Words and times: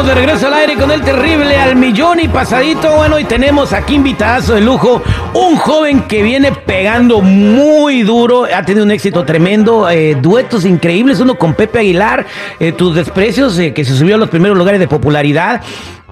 De 0.00 0.14
regreso 0.14 0.46
al 0.46 0.54
aire 0.54 0.76
con 0.76 0.90
el 0.90 1.02
terrible 1.02 1.56
al 1.56 1.76
millón 1.76 2.20
y 2.20 2.28
pasadito. 2.28 2.96
Bueno, 2.96 3.18
y 3.18 3.24
tenemos 3.24 3.74
aquí 3.74 3.96
invitazo 3.96 4.54
de 4.54 4.62
lujo, 4.62 5.02
un 5.34 5.56
joven 5.56 6.04
que 6.04 6.22
viene 6.22 6.52
pegando 6.52 7.20
muy 7.20 8.02
duro, 8.02 8.46
ha 8.46 8.62
tenido 8.62 8.86
un 8.86 8.92
éxito 8.92 9.26
tremendo, 9.26 9.90
eh, 9.90 10.16
duetos 10.18 10.64
increíbles, 10.64 11.20
uno 11.20 11.34
con 11.34 11.52
Pepe 11.52 11.80
Aguilar, 11.80 12.26
eh, 12.58 12.72
tus 12.72 12.94
desprecios, 12.94 13.58
eh, 13.58 13.74
que 13.74 13.84
se 13.84 13.94
subió 13.94 14.14
a 14.14 14.18
los 14.18 14.30
primeros 14.30 14.56
lugares 14.56 14.80
de 14.80 14.88
popularidad. 14.88 15.60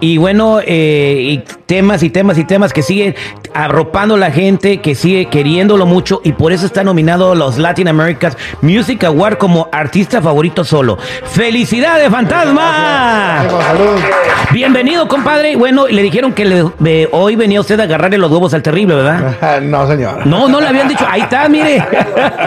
Y 0.01 0.17
bueno, 0.17 0.61
eh, 0.65 1.17
y 1.31 1.39
temas 1.67 2.03
y 2.05 2.11
temas 2.11 2.39
y 2.39 2.45
temas 2.45 2.73
que 2.73 2.83
siguen 2.83 3.15
arropando 3.53 4.17
la 4.17 4.31
gente, 4.31 4.81
que 4.81 4.95
sigue 4.95 5.27
queriéndolo 5.27 5.87
mucho 5.87 6.21
y 6.25 6.33
por 6.33 6.53
eso 6.53 6.67
está 6.67 6.85
nominado 6.85 7.33
a 7.33 7.35
los 7.35 7.59
Latin 7.59 7.89
America's 7.89 8.37
Music 8.63 9.03
Award 9.05 9.39
como 9.39 9.69
artista 9.73 10.23
favorito 10.23 10.65
solo. 10.65 10.99
¡Felicidades, 11.25 12.09
fantasma! 12.11 13.43
Bienvenido, 14.53 15.09
compadre. 15.09 15.57
Bueno, 15.57 15.89
le 15.89 16.01
dijeron 16.03 16.33
que 16.33 16.45
le- 16.45 17.09
hoy 17.13 17.37
venía 17.37 17.61
usted 17.61 17.79
a 17.81 17.83
agarrarle 17.83 18.19
los 18.19 18.31
huevos 18.31 18.55
al 18.55 18.63
terrible, 18.63 18.95
¿verdad? 18.95 19.61
no, 19.63 19.87
señor. 19.89 20.27
No, 20.27 20.49
no 20.49 20.61
le 20.61 20.69
habían 20.69 20.89
dicho. 20.89 21.05
Ahí 21.09 21.23
está, 21.23 21.49
mire. 21.49 21.85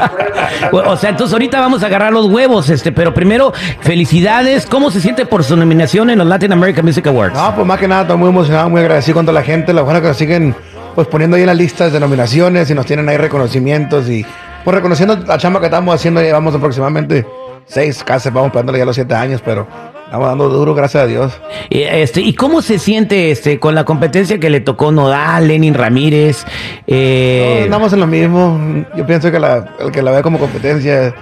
o 0.71 0.95
sea, 0.97 1.09
entonces 1.11 1.33
ahorita 1.33 1.59
vamos 1.59 1.83
a 1.83 1.87
agarrar 1.87 2.11
los 2.13 2.25
huevos, 2.27 2.69
este, 2.69 2.91
pero 2.91 3.13
primero, 3.13 3.53
felicidades. 3.81 4.65
¿Cómo 4.65 4.89
se 4.89 5.01
siente 5.01 5.25
por 5.25 5.43
su 5.43 5.55
nominación 5.57 6.09
en 6.09 6.17
los 6.17 6.27
Latin 6.27 6.53
American 6.53 6.85
Music 6.85 7.05
Awards? 7.07 7.37
No, 7.41 7.55
pues 7.55 7.65
más 7.65 7.79
que 7.79 7.87
nada, 7.87 8.03
estoy 8.03 8.17
muy 8.17 8.29
emocionado, 8.29 8.69
muy 8.69 8.81
agradecido 8.81 9.15
con 9.15 9.25
toda 9.25 9.39
la 9.39 9.43
gente. 9.43 9.73
Lo 9.73 9.83
bueno 9.83 9.99
que 9.99 10.07
nos 10.09 10.17
siguen 10.17 10.55
pues 10.93 11.07
poniendo 11.07 11.37
ahí 11.37 11.41
en 11.43 11.47
las 11.47 11.57
listas 11.57 11.91
de 11.91 11.99
nominaciones 11.99 12.69
y 12.69 12.75
nos 12.75 12.85
tienen 12.85 13.09
ahí 13.09 13.17
reconocimientos 13.17 14.07
y 14.09 14.23
pues 14.63 14.75
reconociendo 14.75 15.15
la 15.15 15.39
chamba 15.39 15.59
que 15.59 15.65
estamos 15.65 15.95
haciendo. 15.95 16.21
Llevamos 16.21 16.53
aproximadamente 16.53 17.25
seis, 17.65 18.03
casi 18.03 18.29
vamos 18.29 18.51
pegándole 18.51 18.77
ya 18.77 18.85
los 18.85 18.93
siete 18.93 19.15
años, 19.15 19.41
pero 19.43 19.67
estamos 20.05 20.27
dando 20.27 20.49
duro, 20.49 20.75
gracias 20.75 21.03
a 21.03 21.07
Dios. 21.07 21.33
Y, 21.71 21.81
Este, 21.81 22.21
¿Y 22.21 22.35
cómo 22.35 22.61
se 22.61 22.77
siente 22.77 23.31
este 23.31 23.59
con 23.59 23.73
la 23.73 23.85
competencia 23.85 24.39
que 24.39 24.51
le 24.51 24.59
tocó 24.59 24.91
Nodal, 24.91 25.47
Lenin 25.47 25.73
Ramírez? 25.73 26.45
eh, 26.85 27.43
Todos 27.43 27.63
andamos 27.63 27.93
en 27.93 27.99
lo 28.01 28.07
mismo. 28.07 28.85
Yo 28.95 29.07
pienso 29.07 29.31
que 29.31 29.39
la, 29.39 29.65
el 29.79 29.91
que 29.91 30.03
la 30.03 30.11
ve 30.11 30.21
como 30.21 30.37
competencia 30.37 31.15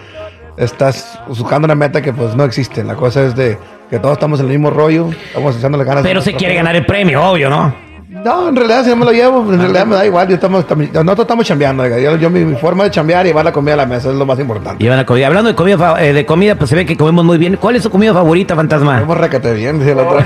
estás 0.58 1.18
buscando 1.30 1.66
una 1.66 1.76
meta 1.76 2.02
que 2.02 2.12
pues 2.12 2.36
no 2.36 2.44
existe. 2.44 2.84
La 2.84 2.96
cosa 2.96 3.24
es 3.24 3.38
de 3.38 3.58
que 3.90 4.00
todos 4.00 4.14
estamos 4.14 4.40
en 4.40 4.46
el 4.48 4.52
mismo 4.52 4.70
rollo, 4.70 5.10
estamos 5.28 5.58
echándole 5.58 5.84
ganas. 5.84 6.04
pero 6.04 6.22
se 6.22 6.34
quiere 6.34 6.54
ganar 6.56 6.76
el 6.76 6.86
premio, 6.86 7.24
obvio, 7.24 7.50
¿no? 7.50 7.90
No, 8.10 8.50
en 8.50 8.56
realidad 8.56 8.84
si 8.84 8.90
no 8.90 8.96
me 8.98 9.06
lo 9.06 9.12
llevo, 9.12 9.54
en 9.54 9.60
realidad 9.60 9.86
me 9.86 9.96
da 9.96 10.04
igual, 10.06 10.28
yo 10.28 10.34
estamos, 10.36 10.68
tam- 10.68 10.92
nosotros 10.92 11.20
estamos 11.20 11.46
chambeando, 11.46 11.88
yo, 11.88 12.16
yo 12.18 12.30
mi, 12.30 12.44
mi 12.44 12.56
forma 12.56 12.84
de 12.86 12.92
chambear 12.92 13.26
y 13.26 13.30
llevar 13.30 13.46
la 13.46 13.54
comida 13.54 13.76
a 13.76 13.78
la 13.78 13.86
mesa 13.86 14.10
es 14.10 14.16
lo 14.16 14.26
más 14.26 14.40
importante. 14.40 14.84
Llevan 14.84 14.98
la 14.98 15.06
comida. 15.06 15.28
Hablando 15.28 15.50
de 15.50 15.56
comida, 15.56 15.96
eh, 16.04 16.12
de 16.14 16.26
comida, 16.26 16.56
pues 16.56 16.72
se 16.72 16.76
ve 16.76 16.86
que 16.88 16.98
comemos 16.98 17.24
muy 17.24 17.38
bien. 17.38 17.58
¿Cuál 17.58 17.76
es 17.76 17.84
su 17.84 17.90
comida 17.92 18.12
favorita, 18.14 18.56
fantasma? 18.56 18.96
Comemos 18.96 19.18
requete 19.18 19.54
bien, 19.54 19.78
dice 19.80 19.92
el 19.92 20.00
otro. 20.00 20.18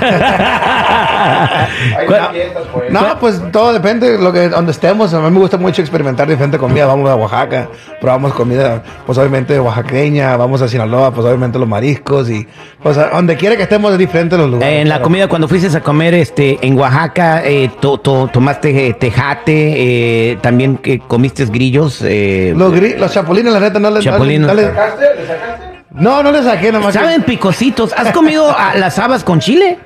¿Cuál- 2.06 2.30
no, 2.90 3.18
pues 3.20 3.40
todo 3.52 3.72
depende 3.72 4.12
de 4.12 4.18
lo 4.22 4.32
que, 4.32 4.48
donde 4.48 4.72
estemos, 4.72 5.12
a 5.14 5.20
mí 5.20 5.30
me 5.30 5.38
gusta 5.38 5.56
mucho 5.56 5.80
experimentar 5.82 6.28
diferente 6.28 6.58
comida, 6.58 6.86
vamos 6.86 7.08
a 7.10 7.14
Oaxaca, 7.16 7.68
probamos 8.00 8.32
comida, 8.34 8.82
pues 9.06 9.16
obviamente 9.18 9.58
oaxaqueña, 9.58 10.36
vamos 10.36 10.62
a 10.62 10.68
Sinaloa, 10.68 11.12
pues 11.12 11.26
obviamente 11.26 11.58
los 11.58 11.68
mariscos 11.68 12.30
y 12.30 12.46
pues 12.82 12.96
donde 12.96 13.36
quiera 13.36 13.56
que 13.56 13.62
estemos 13.64 13.92
es 13.92 13.98
diferente 13.98 14.36
los 14.36 14.50
lugares. 14.50 14.74
Eh, 14.74 14.80
en 14.82 14.88
la 14.88 15.00
comida, 15.00 15.28
cuando 15.28 15.48
fuiste 15.48 15.74
a 15.76 15.80
comer 15.80 16.14
este 16.14 16.58
en 16.66 16.78
Oaxaca, 16.78 17.42
eh, 17.44 17.70
to- 17.80 17.98
to- 17.98 18.28
tomaste 18.32 18.88
eh, 18.88 18.94
tejate, 18.94 20.32
eh, 20.32 20.38
también 20.40 20.76
que 20.78 20.98
comiste 20.98 21.44
grillos. 21.46 22.00
eh, 22.02 22.52
Los, 22.56 22.72
gri- 22.72 22.96
los 22.96 23.12
chapulines, 23.12 23.52
la 23.52 23.60
neta, 23.60 23.78
no 23.78 23.90
les... 23.90 24.04
Chapulines. 24.04 24.46
No, 24.48 24.54
le- 24.54 24.70
no, 25.92 26.22
no 26.22 26.32
le 26.32 26.42
saqué 26.42 26.72
nomás. 26.72 26.92
que- 26.92 26.98
¿Saben 26.98 27.22
picositos? 27.22 27.92
¿Has 27.96 28.12
comido 28.12 28.50
ah, 28.56 28.72
las 28.76 28.98
habas 28.98 29.22
con 29.24 29.38
chile? 29.40 29.78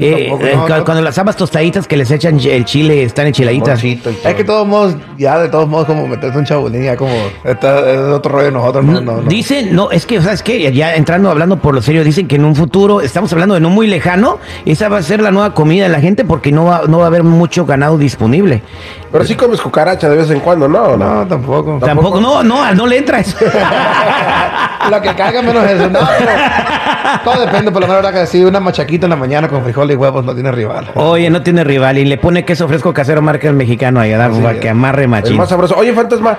Eh, 0.00 0.26
Tampoco, 0.28 0.46
eh, 0.46 0.52
no, 0.54 0.62
cu- 0.62 0.68
no. 0.68 0.84
Cuando 0.84 1.02
las 1.02 1.18
habas 1.18 1.36
tostaditas 1.36 1.86
que 1.88 1.96
les 1.96 2.10
echan 2.10 2.38
el 2.40 2.64
chile, 2.64 3.02
están 3.02 3.26
enchiladitas. 3.26 3.82
Es 3.82 4.34
que 4.34 4.34
de 4.34 4.44
todos 4.44 4.66
modos, 4.66 4.96
ya 5.18 5.38
de 5.38 5.48
todos 5.48 5.68
modos, 5.68 5.86
como 5.86 6.06
meterse 6.06 6.38
un 6.38 6.44
chabulín, 6.44 6.84
ya 6.84 6.96
como, 6.96 7.12
está, 7.44 7.90
es 7.90 7.98
otro 7.98 8.32
rollo 8.32 8.46
de 8.46 8.52
nosotros, 8.52 8.84
no, 8.84 9.00
no, 9.00 9.16
no. 9.22 9.22
Dicen, 9.28 9.74
no, 9.74 9.90
es 9.90 10.06
que, 10.06 10.20
¿sabes 10.22 10.42
qué? 10.42 10.72
Ya 10.72 10.94
entrando, 10.94 11.30
hablando 11.30 11.58
por 11.58 11.74
lo 11.74 11.82
serio, 11.82 12.04
dicen 12.04 12.28
que 12.28 12.36
en 12.36 12.44
un 12.44 12.54
futuro, 12.54 13.00
estamos 13.00 13.32
hablando 13.32 13.54
de 13.54 13.60
no 13.60 13.70
muy 13.70 13.86
lejano, 13.86 14.38
esa 14.64 14.88
va 14.88 14.98
a 14.98 15.02
ser 15.02 15.20
la 15.20 15.30
nueva 15.30 15.54
comida 15.54 15.84
de 15.84 15.88
la 15.90 16.00
gente 16.00 16.24
porque 16.24 16.52
no 16.52 16.64
va, 16.66 16.82
no 16.86 16.98
va 16.98 17.04
a 17.04 17.08
haber 17.08 17.24
mucho 17.24 17.66
ganado 17.66 17.98
disponible. 17.98 18.62
Pero 19.10 19.24
sí 19.24 19.34
comes 19.34 19.60
cucaracha 19.60 20.08
de 20.08 20.16
vez 20.16 20.30
en 20.30 20.40
cuando, 20.40 20.68
¿no? 20.68 20.82
¿O 20.82 20.96
no? 20.96 21.14
No, 21.14 21.26
tampoco. 21.26 21.78
Tampoco, 21.80 22.20
no, 22.20 22.42
no, 22.42 22.74
no 22.74 22.86
le 22.86 22.98
entra 22.98 23.20
eso. 23.20 23.36
Lo 24.90 25.02
que 25.02 25.14
caiga 25.14 25.42
menos 25.42 25.64
eso. 25.68 25.88
No, 25.90 26.00
pero 26.18 26.30
todo 27.24 27.44
depende, 27.44 27.70
por 27.70 27.82
la 27.82 27.94
verdad 27.94 28.12
que 28.12 28.26
si 28.26 28.44
una 28.44 28.60
machaquita 28.60 29.06
en 29.06 29.10
la 29.10 29.16
mañana 29.16 29.48
con 29.48 29.62
frijoles 29.62 29.94
y 29.94 29.98
huevos 29.98 30.24
no 30.24 30.34
tiene 30.34 30.52
rival. 30.52 30.90
Oye, 30.94 31.30
no 31.30 31.42
tiene 31.42 31.64
rival 31.64 31.98
y 31.98 32.04
le 32.04 32.16
pone 32.18 32.44
queso 32.44 32.68
fresco 32.68 32.92
casero 32.92 33.20
marca 33.22 33.48
el 33.48 33.54
mexicano 33.54 34.00
ahí 34.00 34.12
a 34.12 34.18
dar 34.18 34.30
para 34.30 34.52
es. 34.52 34.60
que 34.60 34.68
amarre 34.68 35.06
machín. 35.06 35.36
más 35.36 35.48
sabroso. 35.48 35.76
Oye, 35.76 35.92
Fantasma, 35.92 36.38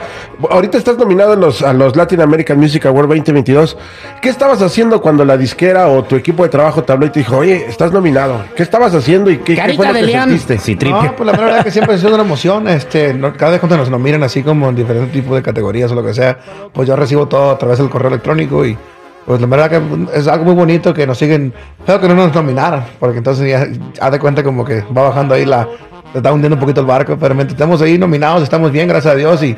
ahorita 0.49 0.77
estás 0.77 0.97
nominado 0.97 1.33
en 1.33 1.41
los, 1.41 1.61
a 1.61 1.73
los 1.73 1.95
Latin 1.95 2.21
American 2.21 2.59
Music 2.59 2.85
Award 2.85 3.07
2022. 3.09 3.77
¿Qué 4.21 4.29
estabas 4.29 4.61
haciendo 4.61 5.01
cuando 5.01 5.25
la 5.25 5.37
disquera 5.37 5.87
o 5.87 6.03
tu 6.03 6.15
equipo 6.15 6.43
de 6.43 6.49
trabajo 6.49 6.83
te 6.83 6.91
habló 6.91 7.05
y 7.05 7.09
te 7.09 7.19
dijo, 7.19 7.37
oye, 7.37 7.65
estás 7.67 7.91
nominado? 7.91 8.43
¿Qué 8.55 8.63
estabas 8.63 8.93
haciendo 8.95 9.29
y 9.31 9.37
qué, 9.39 9.55
qué 9.55 9.73
fue 9.75 9.87
lo 9.87 9.93
de 9.93 9.99
que 9.99 10.05
león. 10.05 10.23
sentiste? 10.29 10.57
Sí, 10.57 10.75
tripio. 10.75 11.03
No, 11.03 11.15
pues 11.15 11.27
la 11.27 11.37
verdad 11.37 11.63
que 11.63 11.71
siempre 11.71 11.95
ha 11.95 11.97
sido 11.97 12.13
una 12.13 12.23
emoción. 12.23 12.58
Este, 12.67 13.19
cada 13.37 13.51
vez 13.51 13.59
cuando 13.59 13.77
nos 13.77 13.89
nominan 13.89 14.23
así 14.23 14.43
como 14.43 14.69
en 14.69 14.75
diferentes 14.75 15.11
tipos 15.11 15.35
de 15.35 15.41
categorías 15.41 15.91
o 15.91 15.95
lo 15.95 16.03
que 16.03 16.13
sea, 16.13 16.37
pues 16.73 16.87
yo 16.87 16.95
recibo 16.95 17.27
todo 17.27 17.51
a 17.51 17.57
través 17.57 17.77
del 17.79 17.89
correo 17.89 18.09
electrónico 18.09 18.65
y 18.65 18.77
pues 19.25 19.39
la 19.41 19.47
verdad 19.47 19.69
que 19.69 20.17
es 20.17 20.27
algo 20.27 20.45
muy 20.45 20.55
bonito 20.55 20.93
que 20.93 21.05
nos 21.05 21.17
siguen. 21.17 21.53
Creo 21.85 21.99
que 21.99 22.07
no 22.07 22.15
nos 22.15 22.33
nominaran, 22.33 22.83
porque 22.99 23.19
entonces 23.19 23.47
ya 23.47 23.67
haz 24.03 24.11
de 24.11 24.19
cuenta 24.19 24.43
como 24.43 24.65
que 24.65 24.81
va 24.95 25.03
bajando 25.03 25.35
ahí 25.35 25.45
la. 25.45 25.67
Se 26.11 26.17
está 26.17 26.33
hundiendo 26.33 26.55
un 26.55 26.59
poquito 26.59 26.81
el 26.81 26.87
barco, 26.87 27.15
pero 27.19 27.35
mientras 27.35 27.53
estamos 27.53 27.79
ahí 27.83 27.95
nominados, 27.99 28.41
estamos 28.41 28.71
bien, 28.71 28.87
gracias 28.87 29.13
a 29.13 29.15
Dios 29.15 29.43
y. 29.43 29.55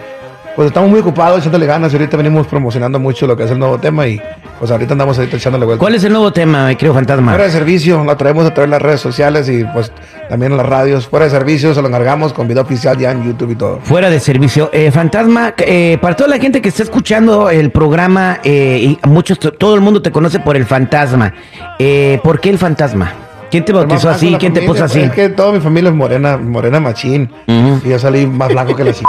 Pues 0.55 0.67
estamos 0.67 0.89
muy 0.89 0.99
ocupados 0.99 1.39
echándole 1.39 1.65
ganas 1.65 1.93
y 1.93 1.95
ahorita 1.95 2.17
venimos 2.17 2.45
promocionando 2.45 2.99
mucho 2.99 3.25
lo 3.25 3.37
que 3.37 3.43
es 3.43 3.51
el 3.51 3.57
nuevo 3.57 3.79
tema 3.79 4.05
y 4.05 4.21
pues 4.59 4.69
ahorita 4.69 4.93
andamos 4.93 5.17
ahorita 5.17 5.37
echándole 5.37 5.65
vuelta. 5.65 5.79
¿Cuál 5.79 5.95
es 5.95 6.03
el 6.03 6.11
nuevo 6.11 6.31
tema, 6.33 6.67
mi 6.67 6.75
querido 6.75 6.93
fantasma? 6.93 7.31
Fuera 7.31 7.45
de 7.45 7.51
servicio, 7.51 8.03
lo 8.03 8.17
traemos 8.17 8.45
a 8.45 8.53
través 8.53 8.69
de 8.69 8.71
las 8.75 8.81
redes 8.81 8.99
sociales 8.99 9.47
y 9.47 9.63
pues 9.63 9.91
también 10.29 10.51
en 10.51 10.57
las 10.57 10.67
radios. 10.67 11.07
Fuera 11.07 11.25
de 11.25 11.31
servicio 11.31 11.73
se 11.73 11.81
lo 11.81 11.87
encargamos 11.87 12.33
con 12.33 12.47
video 12.49 12.63
oficial 12.63 12.97
ya 12.97 13.11
en 13.11 13.23
YouTube 13.23 13.51
y 13.51 13.55
todo. 13.55 13.79
Fuera 13.83 14.09
de 14.09 14.19
servicio. 14.19 14.69
Eh, 14.73 14.91
fantasma, 14.91 15.53
eh, 15.57 15.97
para 16.01 16.15
toda 16.17 16.29
la 16.29 16.37
gente 16.37 16.61
que 16.61 16.69
está 16.69 16.83
escuchando 16.83 17.49
el 17.49 17.71
programa, 17.71 18.39
eh, 18.43 18.77
y 18.81 19.07
muchos, 19.07 19.39
todo 19.39 19.73
el 19.75 19.81
mundo 19.81 20.01
te 20.01 20.11
conoce 20.11 20.39
por 20.39 20.57
el 20.57 20.65
fantasma. 20.65 21.33
Eh, 21.79 22.19
¿Por 22.23 22.41
qué 22.41 22.49
el 22.49 22.57
fantasma? 22.57 23.13
¿Quién 23.51 23.65
te 23.65 23.73
bautizó 23.73 24.09
así? 24.09 24.35
¿Quién 24.39 24.53
te 24.53 24.61
puso 24.61 24.85
así? 24.85 25.01
Es 25.01 25.11
que 25.11 25.29
toda 25.29 25.51
mi 25.51 25.59
familia 25.59 25.89
es 25.89 25.95
morena, 25.95 26.37
morena 26.37 26.79
machín. 26.79 27.29
Y 27.47 27.89
yo 27.89 27.99
salí 27.99 28.25
más 28.25 28.49
blanco 28.49 28.75
que 28.75 28.83
la 28.85 28.93
c***. 28.93 29.03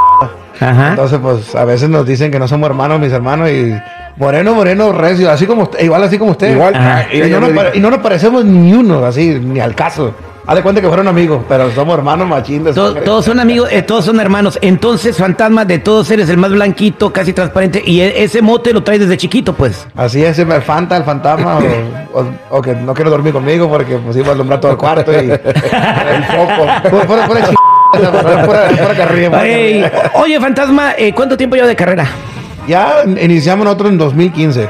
Ajá. 0.61 0.91
Entonces, 0.91 1.19
pues 1.23 1.55
a 1.55 1.65
veces 1.65 1.89
nos 1.89 2.07
dicen 2.07 2.31
que 2.31 2.39
no 2.39 2.47
somos 2.47 2.69
hermanos, 2.69 3.01
mis 3.01 3.13
hermanos, 3.13 3.51
y 3.51 3.75
moreno, 4.17 4.55
moreno, 4.55 4.93
recio, 4.93 5.31
así 5.31 5.47
como 5.47 5.63
usted, 5.63 5.81
igual 5.81 6.03
así 6.05 6.19
como 6.19 6.33
usted. 6.33 6.53
Igual. 6.53 6.75
Ajá. 6.75 7.07
Y, 7.13 7.21
no 7.31 7.41
nos 7.41 7.51
y 7.75 7.81
no 7.81 7.91
nos 7.91 8.01
parecemos 8.01 8.45
ni 8.45 8.73
uno, 8.75 9.05
así, 9.05 9.41
ni 9.43 9.61
al 9.61 9.75
caso. 9.75 10.15
Haz 10.45 10.57
de 10.57 10.63
cuenta 10.63 10.81
que 10.81 10.89
fueron 10.89 11.07
amigos, 11.07 11.45
pero 11.49 11.71
somos 11.71 11.97
hermanos 11.97 12.27
machín 12.27 12.65
de 12.65 12.73
To- 12.73 12.87
sangre. 12.89 13.03
todos 13.03 13.25
son 13.25 13.39
amigos, 13.39 13.69
eh, 13.71 13.83
todos 13.83 14.05
son 14.05 14.19
hermanos. 14.19 14.59
Entonces, 14.61 15.17
fantasma, 15.17 15.65
de 15.65 15.79
todos 15.79 16.11
eres 16.11 16.29
el 16.31 16.37
más 16.37 16.51
blanquito, 16.51 17.13
casi 17.13 17.33
transparente. 17.33 17.81
Y 17.87 18.01
e- 18.01 18.25
ese 18.25 18.43
mote 18.43 18.73
lo 18.73 18.83
traes 18.83 19.01
desde 19.01 19.17
chiquito, 19.17 19.53
pues. 19.53 19.87
Así 19.95 20.25
es, 20.25 20.37
el 20.41 20.49
fanta, 20.63 20.97
el 20.97 21.05
fantasma, 21.05 21.59
o, 22.13 22.19
o- 22.21 22.59
o 22.59 22.63
que 22.63 22.75
no 22.75 22.93
quiero 22.93 23.11
dormir 23.11 23.33
conmigo 23.33 23.69
porque 23.69 23.97
pues 23.99 24.17
iba 24.17 24.31
a 24.31 24.33
alumbrar 24.33 24.59
todo 24.61 24.73
el 24.73 24.79
cuarto 24.79 25.13
y 25.13 25.17
el 25.31 25.39
foco. 26.25 26.67
Ch- 27.41 27.55
Ey, 29.45 29.85
oye, 30.15 30.41
fantasma, 30.41 30.93
eh, 30.99 31.13
¿cuánto 31.15 31.37
tiempo 31.37 31.55
lleva 31.55 31.69
de 31.69 31.77
carrera? 31.77 32.07
Ya 32.67 33.05
iniciamos 33.05 33.65
nosotros 33.65 33.91
en 33.91 33.99
2015. 33.99 34.69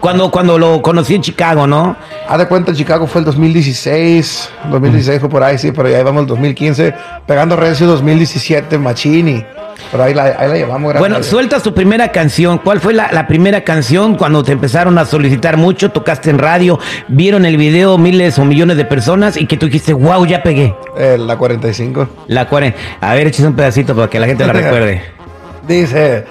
Cuando, 0.00 0.30
cuando 0.30 0.58
lo 0.58 0.80
conocí 0.82 1.14
en 1.14 1.22
Chicago, 1.22 1.66
¿no? 1.66 1.96
Haz 2.28 2.38
de 2.38 2.46
cuenta, 2.46 2.72
Chicago 2.72 3.06
fue 3.06 3.20
el 3.20 3.24
2016. 3.24 4.50
2016 4.70 5.20
fue 5.20 5.28
por 5.28 5.42
ahí, 5.42 5.58
sí, 5.58 5.72
pero 5.72 5.88
ya 5.88 6.00
íbamos 6.00 6.22
el 6.22 6.26
2015. 6.28 6.94
Pegando 7.26 7.56
recio 7.56 7.86
2017, 7.86 8.78
Machini. 8.78 9.44
Pero 9.90 10.04
ahí 10.04 10.12
la, 10.12 10.24
ahí 10.24 10.48
la 10.48 10.54
llevamos, 10.54 10.98
Bueno, 10.98 11.16
a 11.16 11.22
sueltas 11.22 11.62
tu 11.62 11.72
primera 11.72 12.12
canción. 12.12 12.58
¿Cuál 12.58 12.80
fue 12.80 12.92
la, 12.92 13.10
la 13.12 13.26
primera 13.26 13.62
canción 13.64 14.16
cuando 14.16 14.42
te 14.42 14.52
empezaron 14.52 14.98
a 14.98 15.06
solicitar 15.06 15.56
mucho? 15.56 15.90
Tocaste 15.90 16.30
en 16.30 16.38
radio, 16.38 16.78
vieron 17.08 17.46
el 17.46 17.56
video 17.56 17.96
miles 17.96 18.38
o 18.38 18.44
millones 18.44 18.76
de 18.76 18.84
personas 18.84 19.36
y 19.36 19.46
que 19.46 19.56
tú 19.56 19.66
dijiste, 19.66 19.92
wow, 19.94 20.26
ya 20.26 20.42
pegué. 20.42 20.74
Eh, 20.98 21.16
la 21.18 21.36
45. 21.36 22.08
La 22.26 22.48
40. 22.48 22.78
A 23.00 23.14
ver, 23.14 23.28
eches 23.28 23.46
un 23.46 23.54
pedacito 23.54 23.94
para 23.94 24.10
que 24.10 24.18
la 24.18 24.26
gente 24.26 24.46
la 24.46 24.52
recuerde. 24.54 25.02
Dice, 25.66 26.24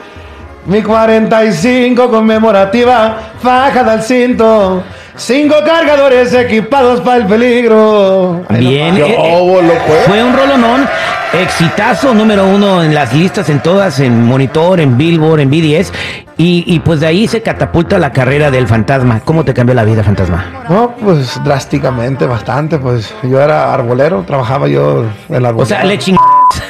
mi 0.67 0.81
45 0.83 2.09
conmemorativa, 2.09 3.17
faja 3.41 3.83
del 3.83 4.01
cinto, 4.03 4.83
cinco 5.15 5.55
cargadores 5.65 6.33
equipados 6.33 7.01
para 7.01 7.17
el 7.17 7.25
peligro. 7.25 8.41
Bien. 8.49 8.97
eh, 8.97 9.05
eh, 9.07 9.15
Oh, 9.17 9.59
fue. 10.07 10.23
un 10.23 10.33
rolonón. 10.35 10.87
Exitazo 11.33 12.13
número 12.13 12.45
uno 12.47 12.81
en 12.83 12.95
las 12.95 13.13
listas, 13.13 13.49
en 13.49 13.59
todas, 13.59 13.99
en 13.99 14.25
Monitor, 14.25 14.79
en 14.79 14.97
Billboard, 14.97 15.41
en 15.41 15.49
BDS. 15.49 15.91
Y, 16.37 16.63
y 16.67 16.79
pues 16.79 17.01
de 17.01 17.07
ahí 17.07 17.27
se 17.27 17.41
catapulta 17.41 17.97
la 17.99 18.11
carrera 18.11 18.49
del 18.49 18.65
fantasma. 18.67 19.19
¿Cómo 19.25 19.43
te 19.43 19.53
cambió 19.53 19.75
la 19.75 19.83
vida, 19.83 20.03
fantasma? 20.03 20.45
No, 20.69 20.95
pues 20.95 21.41
drásticamente, 21.43 22.25
bastante. 22.25 22.77
Pues 22.77 23.13
yo 23.23 23.41
era 23.41 23.73
arbolero, 23.73 24.23
trabajaba 24.25 24.67
yo 24.69 25.03
en 25.29 25.43
la 25.43 25.49
arbolera. 25.49 25.63
O 25.63 25.65
sea, 25.79 25.83
le 25.83 25.97
ching... 25.97 26.15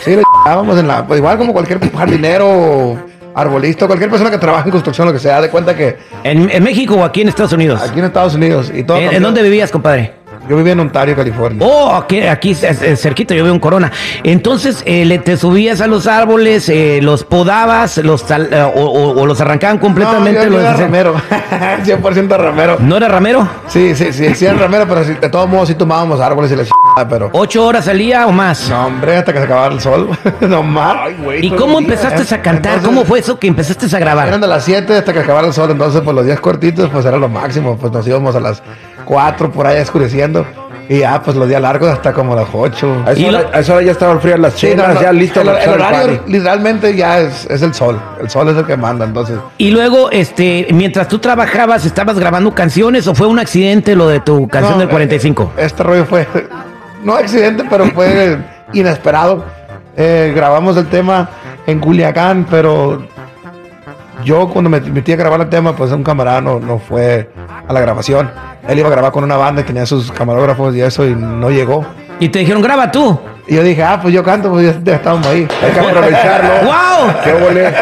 Sí, 0.03 0.15
le 0.15 0.23
chingábamos 0.23 0.79
en 0.79 0.87
la. 0.87 1.05
pues 1.05 1.19
igual 1.19 1.37
como 1.37 1.53
cualquier 1.53 1.79
jardinero, 1.91 2.97
arbolista, 3.41 3.85
cualquier 3.85 4.09
persona 4.09 4.31
que 4.31 4.37
trabaja 4.37 4.65
en 4.65 4.71
construcción, 4.71 5.07
lo 5.07 5.13
que 5.13 5.19
sea, 5.19 5.39
de 5.41 5.49
cuenta 5.49 5.75
que 5.75 5.95
¿En, 6.23 6.49
en 6.49 6.63
México 6.63 6.95
o 6.95 7.03
aquí 7.03 7.21
en 7.21 7.29
Estados 7.29 7.53
Unidos? 7.53 7.81
aquí 7.81 7.99
en 7.99 8.05
Estados 8.05 8.33
Unidos 8.35 8.71
y 8.73 8.83
todo. 8.83 8.97
¿En, 8.97 9.13
en 9.13 9.21
dónde 9.23 9.43
vivías, 9.43 9.71
compadre? 9.71 10.13
Yo 10.49 10.55
vivía 10.55 10.73
en 10.73 10.79
Ontario, 10.79 11.15
California. 11.15 11.65
Oh, 11.65 11.93
aquí, 11.95 12.21
aquí 12.21 12.51
es- 12.51 12.63
es 12.63 13.01
cerquita, 13.01 13.35
yo 13.35 13.43
veo 13.43 13.53
en 13.53 13.59
Corona. 13.59 13.91
Entonces, 14.23 14.81
eh, 14.85 15.05
le 15.05 15.17
te 15.19 15.35
subías 15.37 15.81
a 15.81 15.87
los 15.87 16.07
árboles, 16.07 16.69
eh, 16.69 16.99
los 17.01 17.23
podabas, 17.23 17.97
los 17.97 18.25
tal- 18.25 18.49
eh, 18.51 18.61
o, 18.61 18.81
o- 18.85 19.21
o 19.21 19.25
los 19.25 19.41
arrancaban 19.41 19.77
completamente. 19.77 20.39
No, 20.39 20.45
yo, 20.45 20.51
yo 20.51 20.57
los 20.57 20.61
era 20.67 20.77
ramero. 20.77 21.15
100% 21.83 22.37
ramero. 22.37 22.77
¿No 22.79 22.97
era 22.97 23.07
ramero? 23.07 23.47
Sí, 23.67 23.95
sí, 23.95 24.11
sí, 24.13 24.33
sí, 24.35 24.45
era 24.45 24.57
ramero, 24.57 24.85
pero 24.87 25.03
sí, 25.03 25.13
de 25.19 25.29
todos 25.29 25.47
modos 25.49 25.67
sí 25.67 25.75
tomábamos 25.75 26.19
árboles 26.19 26.51
y 26.51 26.55
la 26.55 26.63
chingada, 26.63 27.09
pero. 27.09 27.29
¿Ocho 27.33 27.65
horas 27.65 27.87
al 27.87 27.97
día 27.97 28.25
o 28.27 28.31
más? 28.31 28.69
No, 28.69 28.87
hombre, 28.87 29.17
hasta 29.17 29.33
que 29.33 29.39
se 29.39 29.45
acabara 29.45 29.73
el 29.73 29.81
sol. 29.81 30.09
no 30.41 30.63
más. 30.63 31.11
¿Y 31.41 31.51
cómo 31.51 31.79
empezaste 31.79 32.23
a 32.35 32.41
cantar? 32.41 32.73
Entonces- 32.75 32.87
¿Cómo 32.87 33.05
fue 33.05 33.19
eso 33.19 33.37
que 33.37 33.47
empezaste 33.47 33.85
a 33.85 33.89
Eran 33.89 34.01
grabar? 34.01 34.39
de 34.39 34.47
las 34.47 34.63
7 34.63 34.95
hasta 34.97 35.11
que 35.13 35.19
acabara 35.19 35.47
el 35.47 35.53
sol, 35.53 35.71
entonces 35.71 36.01
pues 36.01 36.15
los 36.15 36.25
días 36.25 36.39
cortitos 36.39 36.89
pues 36.89 37.05
era 37.05 37.17
lo 37.17 37.27
máximo, 37.29 37.77
pues 37.77 37.91
nos 37.91 38.07
íbamos 38.07 38.35
a 38.35 38.39
las 38.39 38.61
4 39.07 39.51
por 39.51 39.65
ahí 39.65 39.79
oscureciendo 39.79 40.45
y 40.89 40.99
ya 40.99 41.21
pues 41.21 41.35
los 41.35 41.47
días 41.49 41.61
largos 41.61 41.89
hasta 41.89 42.13
como 42.13 42.33
las 42.35 42.47
8. 42.53 43.03
A 43.05 43.11
esa, 43.11 43.19
Y 43.21 43.25
hora, 43.27 43.41
lo- 43.41 43.47
a 43.55 43.59
esa 43.59 43.73
hora 43.73 43.83
ya 43.85 43.91
estaban 43.91 44.21
frías 44.21 44.39
las 44.39 44.53
Sí, 44.53 44.67
chelas, 44.67 44.87
no, 44.89 44.93
no, 44.93 45.01
ya 45.01 45.11
listo 45.11 45.41
el, 45.41 45.47
para 45.47 45.57
el 45.59 45.63
echar 45.63 45.75
el 45.75 45.81
horario 45.81 46.17
party. 46.17 46.31
literalmente 46.31 46.95
ya 46.95 47.19
es, 47.19 47.45
es 47.49 47.61
el 47.61 47.73
sol, 47.73 47.99
el 48.21 48.29
sol 48.29 48.47
es 48.49 48.57
el 48.57 48.65
que 48.65 48.77
manda, 48.77 49.03
entonces 49.05 49.37
Y 49.57 49.71
luego, 49.71 50.09
este, 50.11 50.67
mientras 50.71 51.07
tú 51.07 51.19
trabajabas, 51.19 51.85
¿estabas 51.85 52.17
grabando 52.19 52.53
canciones 52.55 53.07
o 53.07 53.15
fue 53.15 53.27
un 53.27 53.39
accidente 53.39 53.95
lo 53.95 54.07
de 54.07 54.19
tu 54.21 54.47
canción 54.47 54.73
No, 54.75 54.79
del 54.79 54.89
45? 54.89 55.51
eh, 55.57 55.65
Este 55.65 55.83
rollo 55.83 56.05
fue, 56.05 56.25
no 57.03 57.15
accidente, 57.15 57.63
pero 57.69 57.85
fue 57.87 58.37
inesperado. 58.73 59.43
Eh, 59.97 60.31
grabamos 60.35 60.77
el 60.77 60.87
tema 60.87 61.27
en 61.65 61.79
Culiacán, 61.79 62.45
pero 62.49 63.03
yo 64.27 64.49
cuando 64.49 64.69
me 64.69 64.81
metí 64.81 65.13
a 65.13 65.15
grabar 65.15 65.39
el 65.39 65.49
tema, 65.49 65.73
pues 65.73 65.91
un 65.91 66.03
camarada 66.03 66.41
no, 66.41 66.59
no 66.59 66.79
fue 66.79 67.29
a 67.65 67.71
la 67.71 67.79
grabación. 67.79 68.29
Él 68.67 68.77
iba 68.77 68.89
a 68.89 68.91
grabar 68.91 69.13
con 69.13 69.23
una 69.23 69.37
banda 69.37 69.61
y 69.61 69.63
tenía 69.63 69.85
sus 69.85 70.11
camarógrafos 70.11 70.75
y 70.75 70.81
eso 70.81 71.05
y 71.05 71.15
no 71.15 71.49
llegó. 71.49 71.85
Y 72.19 72.27
te 72.27 72.39
dijeron, 72.39 72.61
graba 72.61 72.91
tú. 72.91 73.17
Y 73.47 73.55
yo 73.55 73.63
dije, 73.63 73.81
ah, 73.81 73.99
pues 74.01 74.13
yo 74.13 74.23
canto, 74.23 74.49
pues 74.49 74.83
ya, 74.83 74.95
estamos 74.95 75.25
ahí. 75.25 75.47
Hay 75.63 75.71
que 75.71 75.79
aprovecharlo. 75.79 76.49
¡Wow! 76.65 77.13
¡Qué 77.23 77.33
volé! 77.33 77.73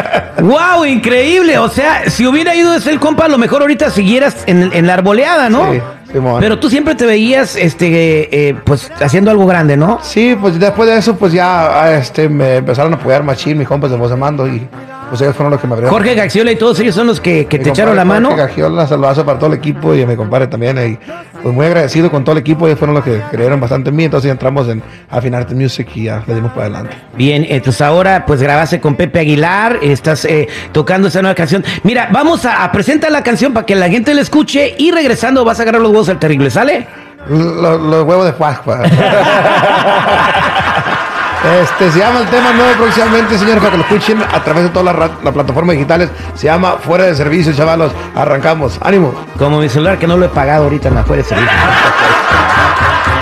¡Wow! 0.41 0.85
Increíble. 0.85 1.57
O 1.57 1.67
sea, 1.69 2.07
si 2.09 2.27
hubiera 2.27 2.53
ido 2.53 2.75
ese 2.75 2.91
el 2.91 2.99
compa, 2.99 3.25
a 3.25 3.29
lo 3.29 3.39
mejor 3.39 3.63
ahorita 3.63 3.89
siguieras 3.89 4.43
en, 4.45 4.71
en 4.71 4.85
la 4.85 4.93
arboleada, 4.93 5.49
¿no? 5.49 5.71
Sí, 5.71 5.81
Simón. 6.11 6.39
Pero 6.39 6.59
tú 6.59 6.69
siempre 6.69 6.93
te 6.93 7.07
veías, 7.07 7.55
este, 7.55 8.49
eh, 8.49 8.55
pues, 8.63 8.91
haciendo 9.01 9.31
algo 9.31 9.47
grande, 9.47 9.77
¿no? 9.77 9.97
Sí, 10.03 10.37
pues 10.39 10.59
después 10.59 10.87
de 10.87 10.97
eso, 10.97 11.15
pues 11.15 11.33
ya 11.33 11.81
ah, 11.81 11.95
este, 11.95 12.29
me 12.29 12.57
empezaron 12.57 12.93
a 12.93 12.97
apoyar 12.97 13.23
machín, 13.23 13.57
mis 13.57 13.67
compas 13.67 13.89
de 13.89 13.97
voz 13.97 14.11
de 14.11 14.17
mando 14.17 14.47
y 14.47 14.67
pues 15.09 15.21
ellos 15.21 15.35
fueron 15.35 15.51
los 15.51 15.61
que 15.61 15.67
me 15.67 15.73
abrieron. 15.73 15.93
Jorge 15.93 16.15
Gaxiola 16.15 16.51
y 16.51 16.55
todos 16.55 16.79
ellos 16.79 16.95
son 16.95 17.07
los 17.07 17.21
que, 17.21 17.45
que 17.45 17.59
te 17.59 17.69
echaron 17.69 17.95
la 17.95 18.05
mano. 18.05 18.29
Jorge 18.29 18.43
Gagiola, 18.47 18.87
saludazo 18.87 19.25
para 19.25 19.39
todo 19.39 19.51
el 19.53 19.57
equipo 19.57 19.93
y 19.93 20.01
a 20.01 20.07
mi 20.07 20.15
compadre 20.15 20.47
también. 20.47 20.77
Y 20.77 20.97
pues 21.41 21.53
muy 21.53 21.65
agradecido 21.65 22.09
con 22.11 22.23
todo 22.23 22.33
el 22.33 22.39
equipo. 22.39 22.67
Ellos 22.67 22.79
fueron 22.79 22.95
los 22.95 23.03
que 23.03 23.21
creyeron 23.31 23.59
bastante 23.59 23.89
en 23.89 23.95
mí. 23.95 24.03
Entonces 24.05 24.27
ya 24.27 24.33
entramos 24.33 24.67
en 24.67 24.81
Afinarte 25.09 25.55
Music 25.55 25.87
y 25.95 26.03
ya 26.05 26.23
le 26.25 26.35
dimos 26.35 26.51
para 26.51 26.65
adelante. 26.65 26.95
Bien, 27.17 27.45
entonces 27.47 27.81
ahora 27.81 28.25
pues 28.25 28.41
grabaste 28.41 28.79
con 28.79 28.95
Pepe 28.95 29.19
Aguilar, 29.19 29.79
estás 29.81 30.25
eh, 30.25 30.47
tocando 30.71 31.07
esa 31.07 31.21
nueva 31.21 31.35
canción. 31.35 31.63
Mira, 31.83 32.09
vamos 32.11 32.45
a, 32.45 32.63
a 32.63 32.71
presentar 32.71 33.11
la 33.11 33.23
canción 33.23 33.53
para 33.53 33.65
que 33.65 33.75
la 33.75 33.89
gente 33.89 34.13
la 34.13 34.21
escuche 34.21 34.75
y 34.77 34.91
regresando 34.91 35.45
vas 35.45 35.59
a 35.59 35.63
agarrar 35.63 35.81
los 35.81 35.91
huevos 35.91 36.09
al 36.09 36.19
terrible, 36.19 36.49
¿sale? 36.49 36.87
Los, 37.29 37.81
los 37.81 38.03
huevos 38.03 38.25
de 38.25 38.33
Pascua. 38.33 38.81
Este, 41.45 41.91
se 41.91 41.99
llama 41.99 42.21
el 42.21 42.27
tema 42.27 42.53
nuevo 42.53 42.73
próximamente, 42.83 43.37
señores, 43.37 43.59
para 43.59 43.71
que 43.71 43.77
lo 43.77 43.83
escuchen 43.83 44.19
a 44.21 44.43
través 44.43 44.63
de 44.63 44.69
todas 44.69 44.95
las 45.23 45.33
plataformas 45.33 45.75
digitales. 45.75 46.09
Se 46.33 46.47
llama 46.47 46.77
Fuera 46.83 47.05
de 47.05 47.15
Servicio, 47.15 47.53
chavalos. 47.53 47.91
Arrancamos. 48.15 48.79
Ánimo. 48.81 49.13
Como 49.37 49.59
mi 49.59 49.69
celular 49.69 49.99
que 49.99 50.07
no 50.07 50.17
lo 50.17 50.25
he 50.25 50.29
pagado 50.29 50.63
ahorita 50.63 50.87
en 50.87 50.95
la 50.95 51.03
fuera 51.03 51.21
de 51.21 51.29
servicio. 51.29 51.51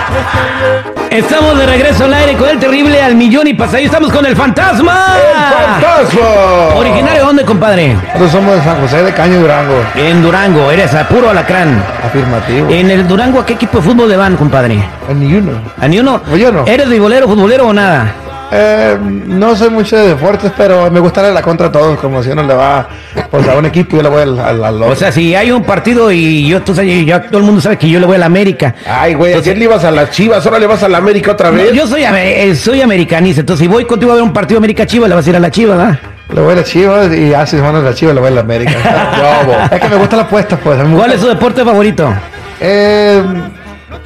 Estamos 1.10 1.56
de 1.56 1.66
regreso 1.66 2.06
al 2.06 2.14
aire 2.14 2.34
con 2.36 2.48
el 2.48 2.58
terrible 2.58 3.00
al 3.00 3.14
millón 3.14 3.46
y 3.46 3.54
pasadito. 3.54 3.86
Estamos 3.86 4.10
con 4.10 4.26
el 4.26 4.34
fantasma. 4.34 5.14
¡Fantasma! 5.70 6.74
Originario 6.74 7.20
de 7.20 7.26
dónde, 7.26 7.44
compadre? 7.44 7.94
Nosotros 7.94 8.32
somos 8.32 8.56
de 8.56 8.62
San 8.64 8.80
José 8.80 9.02
de 9.04 9.12
Caño 9.12 9.40
Durango. 9.40 9.74
En 9.94 10.22
Durango, 10.22 10.72
eres 10.72 10.92
a 10.92 11.06
puro 11.06 11.30
alacrán. 11.30 11.84
Afirmativo. 12.04 12.68
En 12.68 12.90
el 12.90 13.06
Durango, 13.06 13.38
¿a 13.38 13.46
qué 13.46 13.52
equipo 13.52 13.78
de 13.78 13.84
fútbol 13.84 14.08
le 14.08 14.16
van, 14.16 14.36
compadre? 14.36 14.82
Ni 15.14 15.34
uno. 15.34 15.52
¿A 15.80 15.86
ni 15.86 16.00
uno? 16.00 16.20
Yo 16.36 16.50
no. 16.50 16.64
¿Eres 16.66 16.98
bolero, 16.98 17.28
futbolero 17.28 17.68
o 17.68 17.72
nada? 17.72 18.12
Eh, 18.56 18.96
no 19.00 19.56
soy 19.56 19.68
mucho 19.70 19.96
de 19.96 20.08
deportes, 20.08 20.52
pero 20.56 20.88
me 20.90 21.00
gusta 21.00 21.22
la 21.30 21.42
contra 21.42 21.66
a 21.66 21.72
todos, 21.72 21.98
como 21.98 22.22
si 22.22 22.30
uno 22.30 22.44
le 22.44 22.54
va 22.54 22.86
pues, 23.30 23.48
a 23.48 23.54
un 23.56 23.66
equipo, 23.66 23.96
yo 23.96 24.02
le 24.02 24.08
voy 24.08 24.22
al, 24.22 24.38
al, 24.38 24.62
al 24.64 24.74
O 24.82 24.84
otro. 24.86 24.96
sea, 24.96 25.10
si 25.10 25.34
hay 25.34 25.50
un 25.50 25.64
partido 25.64 26.12
y 26.12 26.46
yo, 26.46 26.62
tú 26.62 26.72
sabes, 26.72 27.04
yo- 27.04 27.20
todo 27.22 27.38
el 27.38 27.44
mundo 27.44 27.60
sabe 27.60 27.78
que 27.78 27.88
yo 27.88 27.98
le 27.98 28.06
voy 28.06 28.14
a 28.14 28.18
la 28.20 28.26
América. 28.26 28.74
Ay, 28.88 29.14
güey, 29.14 29.34
ayer 29.34 29.58
le 29.58 29.64
ibas 29.64 29.82
a 29.84 29.90
las 29.90 30.10
chivas, 30.12 30.46
ahora 30.46 30.60
le 30.60 30.68
vas 30.68 30.82
a 30.84 30.88
la 30.88 30.98
América 30.98 31.32
otra 31.32 31.50
No, 31.50 31.56
vez. 31.56 31.72
yo 31.72 31.86
soy, 31.88 32.04
ame- 32.04 32.44
eh, 32.44 32.54
soy 32.54 32.80
americanista, 32.80 33.40
entonces 33.40 33.64
si 33.64 33.68
voy 33.68 33.86
contigo 33.86 34.12
a 34.12 34.14
ver 34.14 34.22
un 34.22 34.32
partido 34.32 34.58
América 34.58 34.86
Chiva, 34.86 35.08
le 35.08 35.16
vas 35.16 35.26
a 35.26 35.30
ir 35.30 35.36
a 35.36 35.40
la 35.40 35.50
Chiva, 35.50 35.76
¿verdad? 35.76 35.98
Le 36.32 36.40
voy 36.40 36.52
a 36.52 36.56
las 36.56 36.64
chivas 36.64 37.12
y 37.14 37.34
hace 37.34 37.56
semanas 37.56 37.82
las 37.82 37.96
chivas 37.96 38.14
le 38.14 38.20
voy 38.20 38.28
a 38.28 38.34
la 38.34 38.40
América. 38.42 38.72
Es 39.72 39.80
que 39.80 39.88
me 39.88 39.96
gusta 39.96 40.16
la 40.16 40.22
apuesta, 40.22 40.56
pues. 40.56 40.78
¿Cuál 40.96 41.12
es 41.12 41.20
su 41.20 41.26
deporte 41.28 41.64
favorito? 41.64 42.08
Eh, 42.60 43.22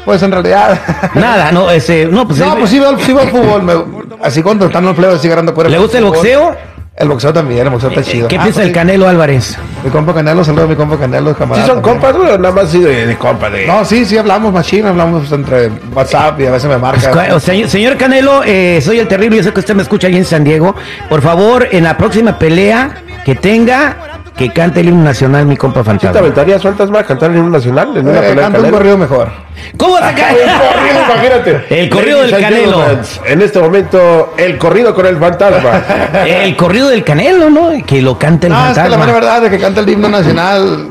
pues 0.05 0.23
en 0.23 0.33
realidad. 0.33 0.79
Nada, 1.15 1.53
no, 1.53 1.71
ese, 1.71 2.07
no, 2.07 2.27
pues, 2.27 2.39
no, 2.39 2.53
el- 2.53 2.59
pues 2.59 2.71
sí 2.71 2.79
veo, 2.79 2.99
sí 2.99 3.13
veo 3.13 3.23
el 3.25 3.31
fútbol. 3.31 3.63
me- 3.63 3.75
así 4.23 4.43
cuando 4.43 4.67
están 4.67 4.85
los 4.85 4.95
plebes, 4.97 5.21
sigue 5.21 5.33
agarrando 5.33 5.55
cuerda. 5.55 5.71
¿Le 5.71 5.79
gusta 5.79 5.99
el 5.99 6.05
boxeo? 6.05 6.57
El 6.97 7.09
boxeo 7.09 7.33
también, 7.33 7.61
el 7.65 7.71
boxeo 7.71 7.91
está 7.91 8.03
chido. 8.03 8.27
¿Qué 8.27 8.35
Ah, 8.37 8.43
piensa 8.43 8.57
pues 8.57 8.67
el 8.67 8.71
sí. 8.71 8.75
Canelo 8.75 9.07
Álvarez? 9.07 9.57
Mi 9.85 9.91
compa 9.91 10.13
Canelo, 10.13 10.43
saludos 10.43 10.65
a 10.65 10.69
mi 10.69 10.75
compa 10.75 10.97
Canelo, 10.99 11.31
¿Sí 11.31 11.37
camarada. 11.39 11.65
son 11.69 11.81
también. 11.81 12.01
compas, 12.01 12.17
o 12.35 12.39
Nada 12.39 12.53
más 12.55 12.71
sí 12.73 12.81
de, 12.81 13.07
de 13.07 13.17
compa, 13.17 13.49
de... 13.49 13.67
No, 13.69 13.85
sí, 13.85 14.05
sí 14.05 14.19
hablamos 14.19 14.53
machine, 14.53 14.89
hablamos 14.89 15.31
entre 15.31 15.71
WhatsApp 15.95 16.41
y 16.41 16.47
a 16.47 16.51
veces 16.51 16.69
me 16.69 16.77
marca. 16.77 17.09
Pues, 17.13 17.33
O 17.35 17.39
sea, 17.39 17.69
señor 17.69 17.97
Canelo, 17.97 18.43
eh, 18.45 18.81
soy 18.83 18.99
el 18.99 19.07
terrible, 19.07 19.37
yo 19.37 19.45
sé 19.45 19.53
que 19.53 19.61
usted 19.61 19.77
me 19.77 19.83
escucha 19.83 20.09
ahí 20.09 20.17
en 20.17 20.25
San 20.25 20.43
Diego. 20.43 20.75
Por 21.09 21.23
favor, 21.23 21.69
en 21.71 21.85
la 21.85 21.97
próxima 21.97 22.37
pelea 22.37 22.91
que 23.25 23.37
tenga, 23.37 23.97
que 24.39 24.51
cante 24.53 24.81
el 24.81 24.89
himno 24.89 25.03
nacional, 25.05 25.45
mi 25.47 25.57
compa 25.57 25.81
¿Sí 25.81 25.85
te 25.85 25.91
fantasma. 25.91 26.21
aventarías 26.21 26.63
fantasma 26.63 27.01
a 27.01 27.05
cantar 27.05 27.31
en 27.33 27.39
un 27.41 27.51
nacional? 27.53 27.95
En 27.97 28.07
una 28.09 28.19
Eh, 28.19 28.21
pelea 28.29 28.35
de 28.35 28.41
canta 28.41 28.61
un 28.61 28.71
corrido 28.71 28.97
mejor. 28.97 29.31
¿Cómo 29.77 29.99
saca? 29.99 30.31
El 30.31 30.37
corrido, 30.49 31.03
imagínate. 31.05 31.67
El 31.83 31.91
corrido 31.91 32.19
Ladies 32.23 32.33
del 32.33 32.43
Canelo. 32.43 32.85
En 33.27 33.43
este 33.43 33.59
momento, 33.59 34.35
el 34.39 34.57
corrido 34.59 34.95
con 34.95 35.05
el 35.07 35.19
fantasma. 35.19 35.83
El 36.27 36.57
corrido 36.57 36.89
del 36.89 37.05
Canelo, 37.05 37.51
¿no? 37.51 37.71
Que 37.85 38.01
lo 38.01 38.19
cante 38.19 38.47
el 38.47 38.53
No, 38.53 38.59
es 38.59 38.71
que 38.71 38.77
la 38.77 38.83
fantasma. 38.83 39.05
mera 39.07 39.13
verdad 39.19 39.43
de 39.43 39.51
que 39.51 39.59
canta 39.59 39.81
el 39.81 39.89
himno 39.91 40.09
nacional 40.09 40.87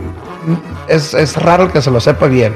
es, 0.87 1.13
es 1.13 1.35
raro 1.37 1.71
que 1.71 1.81
se 1.81 1.89
lo 1.89 1.99
sepa 1.99 2.27
bien. 2.27 2.55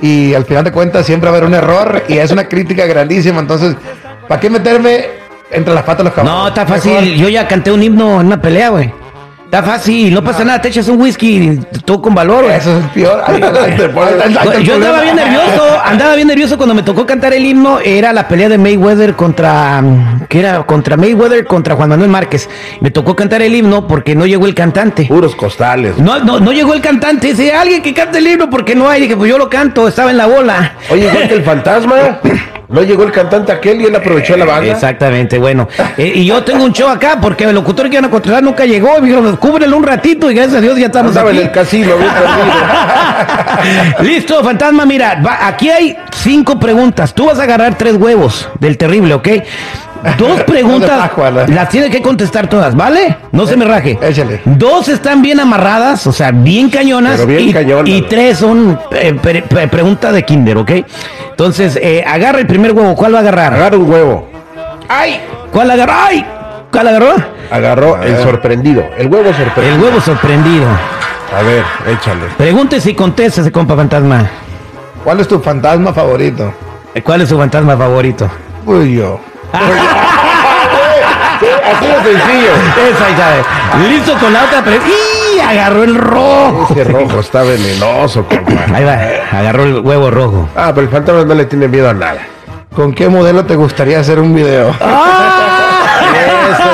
Y 0.00 0.32
al 0.34 0.44
final 0.44 0.62
de 0.64 0.70
cuentas 0.72 1.04
siempre 1.04 1.28
va 1.28 1.34
a 1.34 1.38
haber 1.38 1.48
un 1.48 1.54
error 1.54 2.04
y 2.08 2.18
es 2.18 2.30
una 2.30 2.48
crítica 2.48 2.86
grandísima. 2.86 3.40
Entonces, 3.40 3.74
¿para 4.28 4.40
qué 4.40 4.48
meterme 4.48 5.06
entre 5.50 5.74
las 5.74 5.82
patas 5.82 5.98
de 5.98 6.04
los 6.04 6.12
caballos? 6.12 6.38
No, 6.38 6.48
está 6.48 6.64
Mejor- 6.64 6.76
fácil. 6.78 7.16
Yo 7.16 7.28
ya 7.28 7.48
canté 7.48 7.72
un 7.72 7.82
himno 7.82 8.20
en 8.20 8.28
una 8.28 8.40
pelea, 8.40 8.68
güey. 8.68 8.92
Está 9.48 9.62
fácil, 9.62 10.12
no 10.12 10.22
pasa 10.22 10.44
nada. 10.44 10.60
Te 10.60 10.68
echas 10.68 10.88
un 10.88 11.00
whisky, 11.00 11.58
tú 11.86 12.02
con 12.02 12.14
valor, 12.14 12.44
güey. 12.44 12.54
Eso 12.54 12.78
es 12.80 12.84
peor. 12.88 13.22
Ahí 13.26 13.42
ahí 13.42 14.62
Yo 14.62 14.74
andaba 14.74 15.00
bien 15.00 15.16
nervioso, 15.16 15.80
andaba 15.82 16.14
bien 16.16 16.28
nervioso 16.28 16.58
cuando 16.58 16.74
me 16.74 16.82
tocó 16.82 17.06
cantar 17.06 17.32
el 17.32 17.46
himno. 17.46 17.80
Era 17.80 18.12
la 18.12 18.28
pelea 18.28 18.50
de 18.50 18.58
Mayweather 18.58 19.16
contra, 19.16 19.82
¿qué 20.28 20.40
era? 20.40 20.64
Contra 20.64 20.98
Mayweather 20.98 21.46
contra 21.46 21.76
Juan 21.76 21.88
Manuel 21.88 22.10
Márquez. 22.10 22.46
Me 22.82 22.90
tocó 22.90 23.16
cantar 23.16 23.40
el 23.40 23.54
himno 23.54 23.86
porque 23.86 24.14
no 24.14 24.26
llegó 24.26 24.44
el 24.44 24.54
cantante. 24.54 25.06
Puros 25.06 25.34
costales. 25.34 25.96
No, 25.96 26.18
no, 26.18 26.40
no 26.40 26.52
llegó 26.52 26.74
el 26.74 26.82
cantante. 26.82 27.28
Dice, 27.28 27.54
alguien 27.54 27.80
que 27.80 27.94
cante 27.94 28.18
el 28.18 28.26
himno 28.26 28.50
porque 28.50 28.74
no 28.74 28.90
hay. 28.90 29.00
Dije, 29.00 29.16
pues 29.16 29.30
yo 29.30 29.38
lo 29.38 29.48
canto, 29.48 29.88
estaba 29.88 30.10
en 30.10 30.18
la 30.18 30.26
bola. 30.26 30.74
Oye, 30.90 31.06
igual 31.06 31.26
que 31.26 31.34
el 31.36 31.42
fantasma, 31.44 32.20
no 32.68 32.82
llegó 32.82 33.04
el 33.04 33.12
cantante 33.12 33.50
aquel 33.52 33.80
y 33.80 33.86
él 33.86 33.96
aprovechó 33.96 34.36
la 34.36 34.44
banda. 34.44 34.70
Exactamente, 34.72 35.38
bueno. 35.38 35.66
Eh, 35.96 36.12
y 36.16 36.26
yo 36.26 36.42
tengo 36.44 36.64
un 36.64 36.72
show 36.72 36.88
acá 36.88 37.18
porque 37.20 37.44
el 37.44 37.54
locutor 37.54 37.86
que 37.88 37.94
iban 37.96 38.04
a 38.04 38.10
contratar 38.10 38.42
nunca 38.42 38.64
llegó. 38.66 39.00
Me 39.00 39.08
dijeron, 39.08 39.36
cúbrelo 39.36 39.76
un 39.76 39.84
ratito 39.84 40.30
y 40.30 40.34
gracias 40.34 40.56
a 40.56 40.60
Dios 40.60 40.78
ya 40.78 40.86
estamos 40.86 41.10
Andaba 41.10 41.30
en 41.30 41.36
aquí. 41.38 41.46
el 41.46 41.52
casino, 41.52 41.96
bien 41.96 42.10
perdido. 42.10 44.02
Listo, 44.02 44.44
fantasma, 44.44 44.84
mira, 44.86 45.20
va- 45.26 45.46
aquí 45.46 45.70
hay 45.70 45.96
cinco 46.14 46.58
preguntas. 46.60 47.14
Tú 47.14 47.26
vas 47.26 47.38
a 47.38 47.44
agarrar 47.44 47.76
tres 47.76 47.94
huevos 47.94 48.48
del 48.60 48.76
terrible, 48.76 49.14
¿ok? 49.14 49.28
Dos 50.16 50.42
preguntas 50.46 51.10
las 51.48 51.68
tienes 51.68 51.90
que 51.90 52.00
contestar 52.02 52.48
todas, 52.48 52.74
¿vale? 52.76 53.16
No 53.32 53.46
se 53.46 53.56
me 53.56 53.64
raje. 53.64 53.98
Échale. 54.00 54.40
Dos 54.44 54.88
están 54.88 55.22
bien 55.22 55.40
amarradas, 55.40 56.06
o 56.06 56.12
sea, 56.12 56.30
bien 56.30 56.70
cañonas. 56.70 57.24
Bien 57.26 57.52
y, 57.86 57.90
y 57.96 58.02
tres 58.02 58.38
son 58.38 58.78
eh, 58.92 59.14
pre- 59.20 59.42
pre- 59.42 59.68
preguntas 59.68 60.12
de 60.12 60.22
kinder, 60.24 60.56
¿ok? 60.58 60.70
Entonces, 61.30 61.78
eh, 61.80 62.04
agarra 62.06 62.38
el 62.40 62.46
primer 62.46 62.72
huevo. 62.72 62.94
¿Cuál 62.94 63.14
va 63.14 63.18
a 63.18 63.20
agarrar? 63.22 63.54
Agarra 63.54 63.76
un 63.76 63.90
huevo. 63.90 64.28
¡Ay! 64.88 65.20
¿Cuál 65.52 65.70
agarró? 65.70 65.92
¡Ay! 65.94 66.24
¿Cuál 66.70 66.88
agarró? 66.88 67.14
Agarró 67.50 68.02
el 68.02 68.16
sorprendido, 68.18 68.84
el 68.98 69.06
huevo 69.08 69.32
sorprendido. 69.32 69.74
El 69.76 69.82
huevo 69.82 70.00
sorprendido. 70.00 70.66
A 71.36 71.42
ver, 71.42 71.64
échale. 71.90 72.24
Pregunte 72.36 72.80
si 72.80 72.94
contesta 72.94 73.40
ese 73.40 73.50
compa 73.52 73.74
fantasma. 73.76 74.28
¿Cuál 75.04 75.20
es 75.20 75.28
tu 75.28 75.38
fantasma 75.40 75.92
favorito? 75.92 76.52
¿Cuál 77.04 77.22
es 77.22 77.28
su 77.28 77.38
fantasma 77.38 77.76
favorito? 77.76 78.28
Pues 78.64 78.88
yo. 78.90 79.20
Así 81.38 81.86
de 81.86 81.94
sencillo. 81.94 82.52
Esa, 82.90 83.06
ahí 83.06 83.14
sabe. 83.16 83.88
Listo 83.88 84.14
con 84.18 84.32
la 84.32 84.44
otra 84.44 84.62
pregunta. 84.62 84.88
¡Y! 84.88 85.40
Agarró 85.40 85.84
el 85.84 85.94
rojo. 85.96 86.68
Ese 86.70 86.84
rojo 86.84 87.20
está 87.20 87.42
venenoso, 87.42 88.24
compa. 88.26 88.66
Ahí 88.74 88.84
va, 88.84 88.98
agarró 89.38 89.64
el 89.64 89.80
huevo 89.80 90.10
rojo. 90.10 90.48
Ah, 90.56 90.72
pero 90.74 90.86
el 90.86 90.92
fantasma 90.92 91.24
no 91.24 91.34
le 91.34 91.44
tiene 91.46 91.68
miedo 91.68 91.88
a 91.88 91.94
nada. 91.94 92.26
¿Con 92.74 92.92
qué 92.92 93.08
modelo 93.08 93.44
te 93.44 93.56
gustaría 93.56 94.00
hacer 94.00 94.18
un 94.18 94.34
video? 94.34 94.68
Eso 94.78 94.78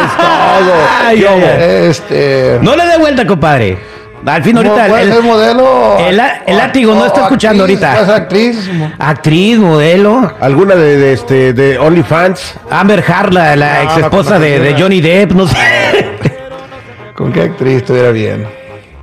es 0.04 0.16
todo. 0.16 0.74
Ay. 1.06 1.24
Este. 1.24 2.58
No 2.62 2.74
le 2.74 2.86
dé 2.86 2.98
vuelta, 2.98 3.26
compadre. 3.26 3.93
Al 4.26 4.42
fin 4.42 4.56
ahorita 4.56 4.86
¿Puede 4.86 5.02
el, 5.02 5.12
ser 5.12 5.22
modelo? 5.22 5.98
el- 5.98 6.20
el 6.46 6.56
látigo 6.56 6.94
no 6.94 7.06
está 7.06 7.22
escuchando 7.24 7.64
actriz, 7.64 7.82
ahorita. 7.82 7.92
¿puede 7.94 8.06
ser 8.06 8.22
actriz? 8.22 8.70
actriz, 8.98 9.58
modelo, 9.58 10.32
¿Alguna 10.40 10.74
de, 10.76 10.96
de 10.96 11.12
este 11.12 11.52
de 11.52 11.78
OnlyFans? 11.78 12.54
Amber 12.70 13.04
Hart, 13.06 13.32
la, 13.32 13.54
No, 13.56 13.82
ex 13.82 13.98
esposa 13.98 14.34
no, 14.34 14.40
de, 14.40 14.58
de. 14.60 14.80
Johnny 14.80 15.00
Depp, 15.00 15.32
no 15.32 15.46
sé. 15.46 15.56
¿Con 17.14 17.32
qué 17.32 17.42
actriz 17.42 17.76
estuviera 17.76 18.10
bien? 18.10 18.46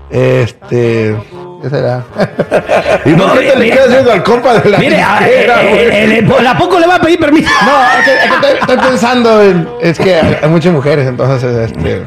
Este. 0.10 1.16
¿Qué 1.62 1.70
será? 1.70 2.04
¿Y 3.06 3.10
No, 3.12 3.28
por 3.28 3.40
qué 3.40 3.52
te 3.52 3.60
le 3.60 3.70
quedas 3.72 3.90
viendo 3.90 4.12
al 4.12 4.24
compa 4.24 4.60
de 4.60 4.70
la 4.70 4.78
Mire, 4.80 5.02
a, 5.02 5.20
disquera, 5.20 5.64
eh, 5.64 5.70
güey? 5.70 5.82
eh, 5.86 6.26
eh, 6.42 6.48
¿a 6.48 6.58
poco 6.58 6.80
le 6.80 6.88
va 6.88 6.96
a 6.96 7.00
pedir 7.02 7.20
permiso? 7.20 7.50
No, 7.64 8.00
es 8.00 8.06
que, 8.06 8.14
es 8.14 8.20
que 8.20 8.36
estoy, 8.36 8.60
estoy 8.62 8.78
pensando 8.90 9.42
en. 9.44 9.70
Es 9.82 10.00
que 10.00 10.16
hay, 10.16 10.50
muchas 10.50 10.74
mujeres, 10.74 11.08
entonces. 11.08 11.72
Este. 11.72 12.04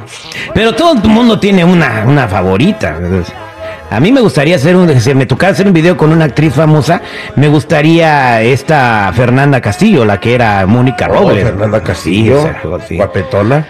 Pero 0.54 0.74
todo 0.74 0.94
el 0.94 1.08
mundo 1.08 1.38
tiene 1.38 1.64
una, 1.64 2.04
una 2.06 2.26
favorita. 2.26 2.96
Entonces, 2.98 3.32
A 3.90 4.00
mí 4.00 4.10
me 4.10 4.20
gustaría 4.20 4.56
hacer 4.56 4.74
un, 4.74 4.98
si 5.00 5.14
me 5.14 5.26
tocara 5.26 5.52
hacer 5.52 5.66
un 5.68 5.72
video 5.72 5.96
con 5.96 6.10
una 6.10 6.24
actriz 6.24 6.52
famosa, 6.52 7.00
me 7.36 7.46
gustaría 7.48 8.42
esta 8.42 9.12
Fernanda 9.14 9.60
Castillo, 9.60 10.04
la 10.04 10.18
que 10.18 10.34
era 10.34 10.66
Mónica 10.66 11.06
Oh, 11.10 11.14
Robles. 11.20 11.44
Fernanda 11.44 11.80
Castillo, 11.80 12.42
Sí, 12.42 12.48
esa, 12.68 12.86
sí. 12.88 12.96
guapetona. 12.96 13.64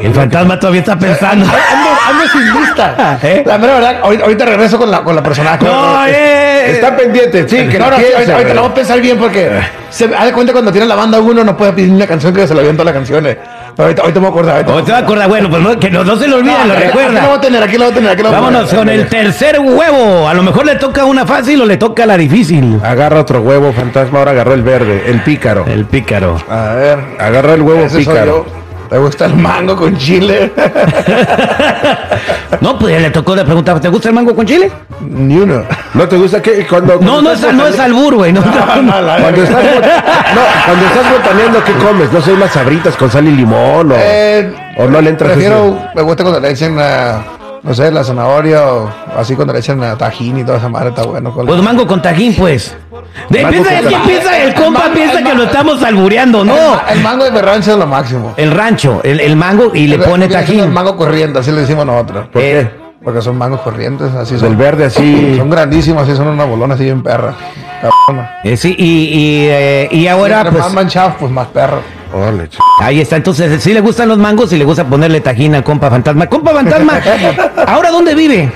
El 0.00 0.14
fantasma 0.14 0.58
todavía 0.60 0.80
está 0.80 0.96
pensando. 0.98 1.44
Ando, 1.44 1.90
ando 2.08 2.28
sin 2.32 2.60
lista. 2.60 3.18
¿Eh? 3.22 3.42
La 3.44 3.58
mera 3.58 3.74
verdad, 3.74 3.96
ahorita, 4.02 4.24
ahorita 4.24 4.44
regreso 4.44 4.78
con 4.78 4.90
la, 4.90 5.02
con 5.02 5.14
la 5.16 5.22
personaje. 5.22 5.64
No, 5.64 6.06
eh. 6.06 6.70
Está 6.72 6.96
pendiente, 6.96 7.48
sí, 7.48 7.56
que 7.68 7.78
No, 7.78 7.86
sí, 7.86 7.92
piense, 7.96 8.14
ahorita, 8.14 8.32
ahorita 8.34 8.54
lo 8.54 8.60
voy 8.62 8.70
a 8.70 8.74
pensar 8.74 9.00
bien 9.00 9.18
porque 9.18 9.50
se 9.90 10.04
haz 10.14 10.24
de 10.26 10.32
cuenta 10.32 10.52
cuando 10.52 10.70
tiene 10.70 10.86
la 10.86 10.94
banda 10.94 11.18
uno 11.18 11.42
no 11.42 11.56
puede 11.56 11.72
pedir 11.72 11.90
una 11.92 12.06
canción 12.06 12.32
que 12.34 12.46
se 12.46 12.54
la 12.54 12.60
avienta 12.60 12.84
las 12.84 12.94
canciones. 12.94 13.36
Pero 13.74 13.86
ahorita, 13.86 14.02
ahorita 14.02 14.20
me 14.20 14.28
acuerdo. 14.28 14.52
Ahorita 14.52 14.72
¿O 14.74 14.82
te 14.84 14.92
va 14.92 14.98
a 14.98 15.00
acordar? 15.00 15.28
Bueno, 15.28 15.48
pues 15.50 15.62
no, 15.62 15.78
que 15.78 15.90
no, 15.90 16.04
no 16.04 16.16
se 16.16 16.28
lo 16.28 16.36
olvide, 16.36 16.52
lo 16.52 16.74
aquí- 16.74 16.82
Aquí 16.84 16.86
lo 16.88 16.92
voy 16.94 17.04
recuerda. 17.04 17.34
a 17.34 17.40
tener, 17.40 17.62
aquí 17.62 17.78
lo 17.78 17.84
voy 17.84 17.92
a 17.92 17.94
tener, 17.94 18.10
aquí 18.10 18.22
lo 18.22 18.28
voy 18.28 18.36
a 18.36 18.40
Vámonos 18.40 18.70
tener. 18.70 18.78
con 18.84 18.88
el 18.88 19.06
tercer 19.08 19.58
huevo. 19.60 20.28
A 20.28 20.34
lo 20.34 20.42
mejor 20.42 20.66
le 20.66 20.76
toca 20.76 21.04
una 21.04 21.26
fácil 21.26 21.62
o 21.62 21.66
le 21.66 21.76
toca 21.76 22.04
la 22.06 22.16
difícil. 22.16 22.80
Agarra 22.84 23.20
otro 23.20 23.40
huevo, 23.40 23.72
fantasma, 23.72 24.18
ahora 24.20 24.32
agarró 24.32 24.54
el 24.54 24.62
verde, 24.62 25.04
el 25.06 25.22
pícaro. 25.22 25.64
El 25.66 25.86
pícaro. 25.86 26.36
A 26.50 26.74
ver. 26.74 26.98
Agarró 27.18 27.54
el 27.54 27.62
huevo 27.62 27.80
ese 27.82 27.90
soy 28.02 28.04
pícaro. 28.06 28.46
¿Te 28.88 28.98
gusta 28.98 29.26
el 29.26 29.34
mango 29.36 29.76
con 29.76 29.96
chile? 29.96 30.52
No, 32.60 32.78
pues 32.78 32.94
ya 32.94 33.00
le 33.00 33.10
tocó 33.10 33.36
la 33.36 33.44
pregunta. 33.44 33.78
¿Te 33.80 33.88
gusta 33.88 34.08
el 34.08 34.14
mango 34.14 34.34
con 34.34 34.44
chile? 34.46 34.70
Ni 35.00 35.36
uno. 35.36 35.62
¿No 35.94 36.08
te 36.08 36.16
gusta 36.16 36.42
que 36.42 36.66
cuando 36.66 36.94
No, 36.94 36.98
cuando 36.98 37.22
no 37.22 37.30
es, 37.32 37.54
no 37.54 37.66
es 37.68 37.78
albur, 37.78 38.14
güey. 38.16 38.32
No, 38.32 38.40
No, 38.42 38.82
no, 38.82 39.22
Cuando 39.22 39.42
estás, 39.42 39.64
no, 39.64 40.40
cuando 40.66 40.86
estás 40.86 41.12
botaneando, 41.12 41.64
¿qué 41.64 41.72
comes? 41.74 42.12
¿No 42.12 42.20
sé, 42.20 42.32
unas 42.32 42.50
sabritas 42.50 42.96
con 42.96 43.10
sal 43.10 43.28
y 43.28 43.32
limón? 43.32 43.92
O, 43.92 43.94
Eh, 43.96 44.52
o 44.78 44.88
no 44.88 45.00
le 45.00 45.10
entras 45.10 45.32
Prefiero, 45.32 45.78
me 45.94 46.02
gusta 46.02 46.24
cuando 46.24 46.40
le 46.40 46.50
echen, 46.50 46.76
ah, 46.80 47.22
no 47.62 47.74
sé, 47.74 47.92
la 47.92 48.02
zanahoria 48.02 48.66
o 48.66 48.90
así 49.16 49.34
cuando 49.36 49.52
le 49.52 49.60
echen 49.60 49.82
ah, 49.84 49.96
tajín 49.96 50.38
y 50.38 50.44
toda 50.44 50.58
esa 50.58 50.68
madre, 50.68 50.88
está 50.88 51.02
bueno. 51.04 51.32
con- 51.32 51.46
Pues 51.46 51.62
mango 51.62 51.86
con 51.86 52.02
tajín, 52.02 52.34
pues. 52.34 52.76
De, 53.28 53.38
piensa, 53.46 53.48
con 53.48 53.56
es 53.78 53.82
que 53.86 53.90
tajín. 53.94 54.00
piensa, 54.08 54.38
el 54.44 54.54
compa 54.54 54.80
mango- 54.80 54.94
piensa 54.94 55.18
el 55.18 55.24
que 55.24 55.34
lo 55.34 55.42
estamos 55.44 55.82
albureando, 55.82 56.40
El, 56.42 56.46
no. 56.48 56.80
el 56.90 57.00
mango 57.00 57.24
de 57.24 57.30
mi 57.32 57.38
rancho 57.40 57.72
es 57.72 57.78
lo 57.78 57.86
máximo. 57.86 58.34
El 58.36 58.50
rancho, 58.50 59.00
el, 59.04 59.20
el 59.20 59.36
mango 59.36 59.70
y 59.74 59.86
le 59.86 59.96
El- 59.96 60.02
pone 60.02 60.26
siendo 60.28 60.38
El 60.38 60.46
tajín. 60.46 60.72
mango 60.72 60.96
corriente, 60.96 61.38
así 61.38 61.50
le 61.52 61.60
decimos 61.62 61.84
nosotros. 61.86 62.28
¿Por 62.32 62.42
Eh, 62.42 62.68
qué? 62.72 62.88
Porque 63.04 63.22
son 63.22 63.38
mangos 63.38 63.60
corrientes, 63.60 64.12
así 64.14 64.36
son. 64.38 64.48
el 64.48 64.56
verde 64.56 64.84
así. 64.86 65.34
Son 65.38 65.48
grandísimos, 65.48 66.02
así 66.02 66.16
son 66.16 66.26
una 66.28 66.44
bolona 66.44 66.74
así 66.74 66.82
bien 66.84 67.02
perra. 67.02 67.34
Eh, 68.42 68.56
sí, 68.56 68.74
y, 68.76 68.84
y, 68.84 69.46
eh, 69.48 69.88
y 69.92 70.06
ahora, 70.08 70.42
pues, 70.44 70.58
más 70.58 70.72
manchados, 70.72 71.14
pues 71.18 71.30
más 71.30 71.46
perro. 71.48 71.80
Órale, 72.12 72.44
ch- 72.50 72.58
ahí 72.80 73.00
está. 73.00 73.16
Entonces, 73.16 73.62
si 73.62 73.72
le 73.72 73.80
gustan 73.80 74.08
los 74.08 74.18
mangos 74.18 74.52
y 74.52 74.56
le 74.56 74.64
gusta 74.64 74.84
ponerle 74.84 75.20
tajín 75.20 75.54
al 75.54 75.62
compa 75.62 75.88
fantasma. 75.90 76.26
Compa 76.26 76.52
fantasma, 76.52 77.00
¿ahora 77.66 77.90
dónde 77.90 78.14
vive? 78.14 78.50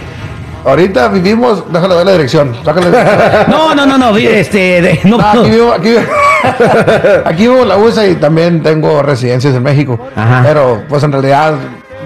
Ahorita 0.64 1.08
vivimos, 1.08 1.64
déjale 1.72 1.94
ver 1.96 2.06
la 2.06 2.12
dirección. 2.12 2.56
Sácale 2.64 2.90
la 2.90 3.02
dirección. 3.04 3.50
No, 3.50 3.74
no, 3.74 3.86
no, 3.86 3.98
no, 3.98 4.16
este. 4.16 4.80
de- 4.80 5.00
no, 5.04 5.18
No, 5.18 5.28
aquí 5.42 5.50
vivo, 5.50 5.72
aquí, 5.72 5.88
vivo- 5.90 6.02
aquí 7.24 7.42
vivo 7.48 7.64
la 7.64 7.76
USA 7.76 8.06
y 8.06 8.14
también 8.14 8.62
tengo 8.62 9.02
residencias 9.02 9.54
en 9.54 9.62
México. 9.62 9.98
Ajá. 10.14 10.42
Pero 10.44 10.82
pues 10.88 11.02
en 11.02 11.10
realidad 11.12 11.54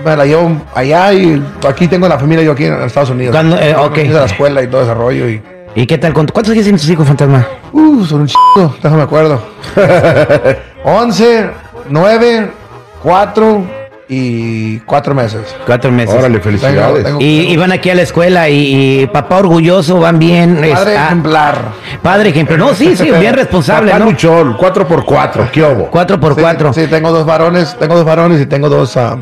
me 0.04 0.16
la 0.16 0.24
llevo 0.24 0.52
allá 0.74 1.12
y 1.12 1.42
aquí 1.68 1.86
tengo 1.88 2.08
la 2.08 2.18
familia 2.18 2.44
yo 2.44 2.52
aquí 2.52 2.64
en 2.64 2.80
Estados 2.82 3.10
Unidos. 3.10 3.34
Cuando- 3.34 3.58
eh, 3.58 3.74
ok. 3.76 3.98
Hice 3.98 4.12
la 4.12 4.24
escuela 4.24 4.62
y 4.62 4.66
todo 4.68 4.82
ese 4.82 4.94
rollo 4.94 5.28
y... 5.28 5.42
¿Y 5.74 5.86
qué 5.86 5.98
tal? 5.98 6.14
con- 6.14 6.26
¿Cuántos 6.28 6.52
años 6.52 6.64
tienen 6.64 6.78
sus 6.78 6.88
hijos, 6.88 7.06
fantasma? 7.06 7.46
Uh, 7.72 8.02
son 8.06 8.22
un 8.22 8.26
chido, 8.28 8.74
déjame 8.82 9.02
acuerdo. 9.02 9.42
11, 10.84 11.50
9, 11.90 12.50
4 13.02 13.64
y 14.08 14.78
4 14.80 15.14
meses. 15.14 15.40
Cuatro 15.66 15.90
meses. 15.90 16.14
Órale, 16.14 16.38
felicidades. 16.40 17.04
Tengo- 17.04 17.20
Y, 17.20 17.40
y 17.52 17.56
van 17.56 17.72
aquí 17.72 17.90
a 17.90 17.94
la 17.94 18.02
escuela 18.02 18.48
y, 18.48 19.00
y 19.02 19.06
papá 19.06 19.38
orgulloso, 19.38 19.98
van 19.98 20.18
bien. 20.18 20.62
es- 20.64 20.74
Padre 20.74 20.96
ah, 20.96 21.06
ejemplar. 21.06 21.58
padre 22.02 22.28
ejemplo. 22.30 22.56
No, 22.56 22.74
sí, 22.74 22.94
sí, 22.96 23.10
bien 23.18 23.34
responsable, 23.34 23.90
Papá 23.90 24.04
¿no? 24.04 24.10
luchón, 24.10 24.56
4 24.58 24.86
por 24.86 25.04
4 25.04 25.48
¿qué 25.52 25.62
hubo? 25.62 25.86
Cuatro 25.90 26.20
por 26.20 26.34
Sí, 26.34 26.40
cuatro. 26.40 26.72
Sí, 26.72 26.86
tengo 26.86 27.10
dos 27.10 27.26
varones, 27.26 27.76
tengo 27.78 27.96
dos 27.96 28.04
varones 28.04 28.40
y 28.40 28.46
tengo 28.46 28.68
dos 28.68 28.96
ah, 28.96 29.18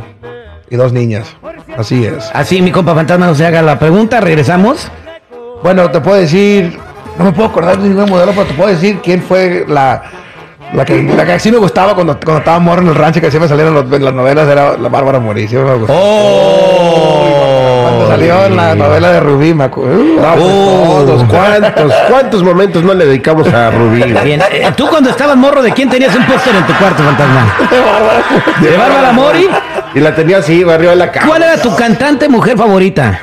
y 0.69 0.77
dos 0.77 0.93
niñas. 0.93 1.35
Así 1.77 2.05
es. 2.05 2.31
Así, 2.35 2.61
mi 2.63 2.71
compa 2.71 2.95
fantasma, 2.95 3.27
no 3.27 3.35
se 3.35 3.47
haga 3.47 3.63
la 3.63 3.79
pregunta. 3.79 4.21
Regresamos. 4.21 4.89
Bueno, 5.63 5.91
te 5.91 6.01
puedo 6.01 6.19
decir, 6.21 6.79
no 7.19 7.25
me 7.25 7.33
puedo 7.33 7.49
acordar 7.49 7.79
de 7.79 7.89
ningún 7.89 8.11
modelo, 8.11 8.33
pero 8.33 8.45
te 8.47 8.55
puedo 8.55 8.69
decir 8.69 9.01
quién 9.03 9.23
fue 9.23 9.65
la, 9.67 10.03
la 10.75 10.85
que, 10.85 11.03
la 11.03 11.25
que 11.25 11.39
sí 11.39 11.53
me 11.53 11.59
gustaba 11.59 11.95
cuando, 11.95 12.19
cuando 12.19 12.39
estaba 12.41 12.59
morro 12.59 12.83
en 12.83 12.89
el 12.89 12.95
rancho, 12.95 13.21
que 13.21 13.31
siempre 13.31 13.49
salieron 13.49 13.75
los- 13.75 13.93
en 13.93 14.05
las 14.05 14.13
novelas, 14.13 14.49
era 14.49 14.77
la 14.77 14.89
Bárbara 14.89 15.21
Mori, 15.21 15.47
siempre 15.47 15.71
me 15.73 15.79
gustó. 15.79 15.93
Cuando 15.95 18.05
¡Oh! 18.05 18.09
salió 18.09 18.45
en 18.47 18.57
la 18.57 18.75
novela 18.75 19.13
de 19.13 19.21
Rubí, 19.21 19.55
me 19.55 19.65
acuerdo. 19.65 19.95
Uh, 19.95 20.21
No, 20.21 20.35
pues, 20.35 20.45
Oh. 20.45 21.05
todos, 21.07 21.25
¿cuántos, 21.25 21.93
¿cuántos 22.11 22.43
momentos 22.43 22.83
no 22.83 22.93
le 22.95 23.07
dedicamos 23.07 23.47
a 23.53 23.71
Rubí? 23.71 24.03
Bien, 24.03 24.41
eh, 24.51 24.73
tú 24.77 24.89
cuando 24.89 25.11
estabas 25.11 25.37
morro, 25.37 25.63
¿de 25.63 25.73
quién 25.73 25.89
tenías 25.89 26.15
un 26.15 26.25
póster 26.27 26.55
en 26.57 26.67
tu 26.67 26.73
cuarto, 26.75 27.03
fantasma? 27.03 27.55
¿De 28.61 28.77
Bárbara 28.77 29.13
Mori? 29.13 29.49
Y 29.95 30.01
la 30.01 30.15
tenía 30.15 30.39
así, 30.39 30.63
arriba 30.63 30.91
de 30.91 30.97
la 30.97 31.13
cama. 31.13 31.27
¿Cuál 31.29 31.43
era 31.45 31.57
tu 31.63 31.75
cantante 31.77 32.29
mujer 32.29 32.59
favorita? 32.59 33.21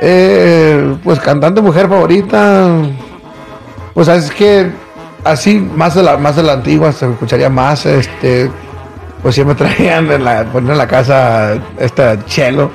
Eh, 0.00 0.94
pues 1.04 1.20
cantante 1.20 1.60
mujer 1.60 1.88
favorita. 1.88 2.68
Pues 3.94 4.08
es 4.08 4.30
que 4.30 4.70
así, 5.24 5.54
más 5.58 5.94
de 5.94 6.02
la, 6.02 6.16
más 6.16 6.36
de 6.36 6.42
la 6.42 6.54
antigua, 6.54 6.92
se 6.92 7.10
escucharía 7.10 7.48
más, 7.48 7.86
este, 7.86 8.50
pues 9.22 9.34
siempre 9.34 9.54
traían 9.56 10.10
en 10.10 10.24
la, 10.24 10.44
ponían 10.44 10.72
en 10.72 10.78
la 10.78 10.86
casa 10.88 11.54
esta 11.78 12.24
Chelo. 12.26 12.70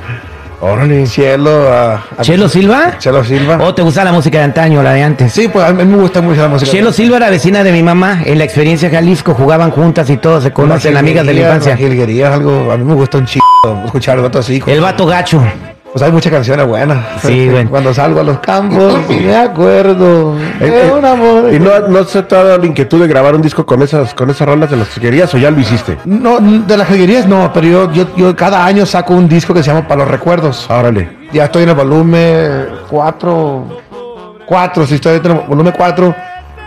Órale. 0.60 1.06
Chelo. 1.06 1.72
a- 1.72 2.04
a- 2.18 2.22
¿Chelo 2.24 2.50
Silva? 2.50 2.98
Chelo 2.98 3.24
Silva. 3.24 3.60
¿O 3.62 3.76
te 3.76 3.84
gusta 3.84 4.04
la 4.04 4.12
música 4.12 4.40
de 4.40 4.46
antaño, 4.46 4.82
la 4.82 4.94
de 4.94 5.04
antes? 5.04 5.32
Sí, 5.32 5.48
pues 5.50 5.64
a 5.64 5.72
mí 5.72 5.86
me 5.86 5.98
gusta 5.98 6.20
mucho 6.20 6.42
la 6.42 6.48
música. 6.48 6.72
Chelo 6.72 6.92
Silva 6.92 7.18
era 7.18 7.30
vecina 7.30 7.64
de 7.64 7.72
mi 7.72 7.84
mamá. 7.84 8.22
En 8.26 8.40
la 8.40 8.44
experiencia 8.46 8.90
Jalisco 8.90 9.36
jugaban 9.36 9.70
juntas 9.70 10.10
y 10.10 10.18
todos 10.18 10.42
se 10.44 10.52
conocen, 10.52 10.98
amigas 10.98 11.28
de 11.28 11.34
la 11.36 11.42
infancia. 11.42 11.78
Algo, 12.34 12.72
a 12.72 12.78
mí 12.78 12.84
me 12.84 12.96
gusta 12.96 13.20
un 13.20 13.26
chico 13.28 13.46
escuchar 13.86 14.20
vato 14.20 14.40
así. 14.40 14.64
El 14.66 14.82
vato 14.82 15.06
gacho. 15.06 15.44
Pues 15.94 16.04
hay 16.04 16.12
muchas 16.12 16.32
canciones 16.32 16.68
buenas. 16.68 17.22
Sí, 17.22 17.50
bueno. 17.52 17.70
Cuando 17.70 17.94
salgo 17.94 18.20
a 18.20 18.24
los 18.24 18.40
campos, 18.40 18.94
me 19.10 19.36
acuerdo 19.36 20.38
Eh, 20.60 20.66
de 20.70 20.88
eh, 20.88 20.92
un 20.92 21.06
amor. 21.06 21.54
¿Y 21.54 21.60
no, 21.60 21.88
no 21.88 22.04
se 22.04 22.22
te 22.24 22.36
ha 22.36 22.44
dado 22.44 22.58
la 22.60 22.66
inquietud 22.66 23.02
de 23.02 23.08
grabar 23.08 23.36
un 23.36 23.42
disco 23.42 23.66
con 23.66 23.82
esas, 23.82 24.14
con 24.14 24.30
esas 24.30 24.48
rolas 24.48 24.70
de 24.70 24.78
las 24.78 24.90
que 24.90 25.02
querías 25.02 25.34
o 25.34 25.38
ya 25.38 25.50
lo 25.50 25.60
hiciste? 25.60 25.98
No, 26.06 26.40
de 26.40 26.78
las 26.78 26.88
jilguerías 26.88 27.28
no, 27.28 27.52
pero 27.54 27.68
yo, 27.68 27.92
yo, 27.92 28.06
yo 28.16 28.36
cada 28.36 28.66
año 28.66 28.86
saco 28.86 29.14
un 29.14 29.28
disco 29.28 29.54
que 29.54 29.64
se 29.64 29.72
llama 29.72 29.88
Para 29.88 30.02
los 30.02 30.10
Recuerdos. 30.12 30.70
Órale. 30.70 31.18
Ya 31.34 31.46
estoy 31.46 31.64
en 31.64 31.70
el 31.70 31.76
volumen 31.76 32.68
4, 32.90 33.66
4, 34.46 34.86
si 34.88 34.96
estoy 34.96 35.18
en 35.18 35.26
el 35.26 35.34
volumen 35.48 35.74
4. 35.76 36.16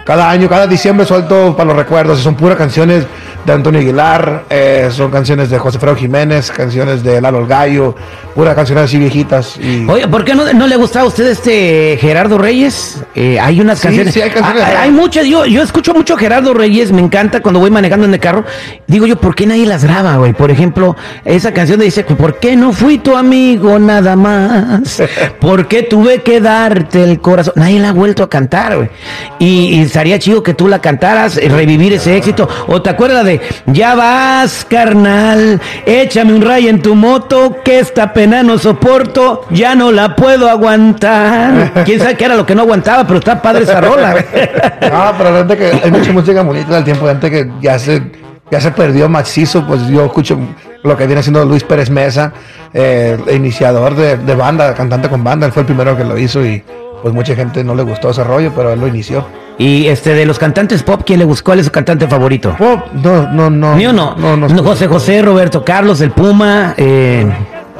Cada 0.05 0.29
año, 0.29 0.49
cada 0.49 0.67
diciembre 0.67 1.07
suelto 1.07 1.55
para 1.57 1.69
los 1.69 1.77
recuerdos. 1.77 2.19
y 2.19 2.23
Son 2.23 2.35
puras 2.35 2.57
canciones 2.57 3.07
de 3.44 3.52
Antonio 3.52 3.80
Aguilar, 3.80 4.44
eh, 4.50 4.88
son 4.90 5.11
canciones 5.11 5.50
de 5.50 5.59
José 5.59 5.78
Fredo 5.78 5.97
Jiménez, 5.97 6.50
canciones 6.50 7.02
de 7.02 7.20
Lalo 7.20 7.40
el 7.40 7.47
Gallo, 7.47 7.94
puras 8.35 8.54
canciones 8.54 8.85
así 8.85 8.99
viejitas. 8.99 9.56
Y... 9.59 9.87
Oye, 9.88 10.06
¿por 10.09 10.25
qué 10.25 10.35
no, 10.35 10.52
no 10.52 10.66
le 10.66 10.76
gusta 10.76 11.00
a 11.00 11.04
usted 11.04 11.26
este 11.26 11.97
Gerardo 12.00 12.38
Reyes? 12.38 13.02
Eh, 13.14 13.38
hay 13.40 13.61
unas 13.61 13.78
Sí, 13.78 13.88
canciones. 13.88 14.14
sí, 14.14 14.20
hay 14.20 14.30
canciones. 14.30 14.62
Ah, 14.64 14.82
hay 14.82 14.90
muchas. 14.90 15.26
Yo, 15.26 15.47
yo 15.47 15.62
escucho 15.62 15.94
mucho 15.94 16.16
Gerardo 16.16 16.52
Reyes, 16.54 16.92
me 16.92 17.00
encanta 17.00 17.40
cuando 17.40 17.61
voy 17.61 17.70
manejando 17.70 18.06
en 18.06 18.14
el 18.14 18.20
carro. 18.20 18.44
Digo 18.87 19.06
yo, 19.06 19.16
¿por 19.16 19.35
qué 19.35 19.47
nadie 19.47 19.66
las 19.66 19.85
graba, 19.85 20.16
güey? 20.16 20.32
Por 20.32 20.50
ejemplo, 20.50 20.97
esa 21.25 21.52
canción 21.52 21.78
de 21.78 21.87
dice, 21.87 22.04
¿por 22.04 22.38
qué 22.38 22.56
no 22.56 22.73
fui 22.73 22.99
tu 22.99 23.16
amigo 23.16 23.78
nada 23.78 24.16
más? 24.16 25.02
¿Por 25.40 25.66
qué 25.68 25.82
tuve 25.82 26.23
que 26.23 26.40
darte 26.40 27.02
el 27.04 27.20
corazón? 27.20 27.54
Nadie 27.56 27.80
la 27.80 27.90
ha 27.90 27.92
vuelto 27.92 28.23
a 28.23 28.28
cantar, 28.30 28.76
güey. 28.76 28.90
Y, 29.38 29.76
y 29.76 29.80
estaría 29.82 30.18
chido 30.18 30.42
que 30.42 30.54
tú 30.54 30.68
la 30.68 30.80
cantaras, 30.80 31.37
revivir 31.37 31.92
ese 31.94 32.16
éxito. 32.16 32.49
¿O 32.66 32.82
te 32.82 32.90
acuerdas 32.90 33.25
de, 33.25 33.30
ya 33.67 33.95
vas, 33.95 34.65
carnal, 34.65 35.61
échame 35.87 36.33
un 36.33 36.43
rayo 36.43 36.71
en 36.71 36.81
tu 36.81 36.95
moto, 36.95 37.59
que 37.63 37.79
esta 37.79 38.13
pena 38.13 38.43
no 38.43 38.59
soporto, 38.59 39.45
ya 39.51 39.75
no 39.75 39.93
la 39.93 40.17
puedo 40.17 40.49
aguantar? 40.49 41.73
¿Quién 41.85 42.01
sabe 42.01 42.17
qué 42.17 42.25
era 42.25 42.35
lo 42.35 42.47
que 42.47 42.55
no 42.55 42.63
aguantaba? 42.63 43.07
Pero 43.07 43.19
está 43.19 43.41
padre 43.41 43.65
esa 43.65 43.81
rola. 43.81 44.17
No, 44.91 45.13
pero 45.17 45.33
verdad 45.33 45.57
que 45.57 45.81
hay 45.85 45.91
mucha 45.91 46.13
música 46.13 46.43
bonita 46.43 46.75
del 46.75 46.85
tiempo 46.85 47.05
de 47.05 47.13
antes 47.13 47.31
que 47.31 47.51
ya 47.61 47.79
se, 47.79 48.03
ya 48.51 48.61
se 48.61 48.71
perdió 48.73 49.09
macizo, 49.09 49.65
pues 49.67 49.87
yo 49.89 50.07
escucho 50.07 50.39
lo 50.83 50.97
que 50.97 51.07
viene 51.07 51.23
siendo 51.23 51.45
Luis 51.45 51.63
Pérez 51.63 51.91
Mesa, 51.91 52.33
eh, 52.73 53.17
iniciador 53.33 53.95
de, 53.95 54.17
de 54.17 54.35
banda, 54.35 54.75
cantante 54.75 55.09
con 55.09 55.23
banda, 55.23 55.47
él 55.47 55.53
fue 55.53 55.61
el 55.63 55.67
primero 55.67 55.97
que 55.97 56.05
lo 56.05 56.19
hizo 56.19 56.45
y 56.45 56.63
pues 57.03 57.15
mucha 57.15 57.35
gente 57.35 57.63
no 57.65 57.75
le 57.75 57.83
gustó 57.83 58.11
ese 58.11 58.25
rollo, 58.25 58.53
pero 58.55 58.73
él 58.73 58.81
lo 58.81 58.87
inició. 58.87 59.25
Y 59.61 59.88
este, 59.88 60.14
de 60.14 60.25
los 60.25 60.38
cantantes 60.38 60.83
pop, 60.83 61.02
¿quién 61.05 61.19
le 61.19 61.26
buscó? 61.26 61.50
¿Cuál 61.50 61.59
es 61.59 61.67
su 61.67 61.71
cantante 61.71 62.09
favorito? 62.09 62.57
Pop, 62.57 62.87
no, 62.95 63.31
no, 63.31 63.50
no. 63.50 63.76
Mío 63.76 63.93
no. 63.93 64.17
No, 64.17 64.35
no. 64.35 64.62
José 64.62 64.87
José, 64.87 65.21
Roberto 65.21 65.62
Carlos, 65.62 66.00
el 66.00 66.12
Puma. 66.12 66.73
Eh, 66.79 67.26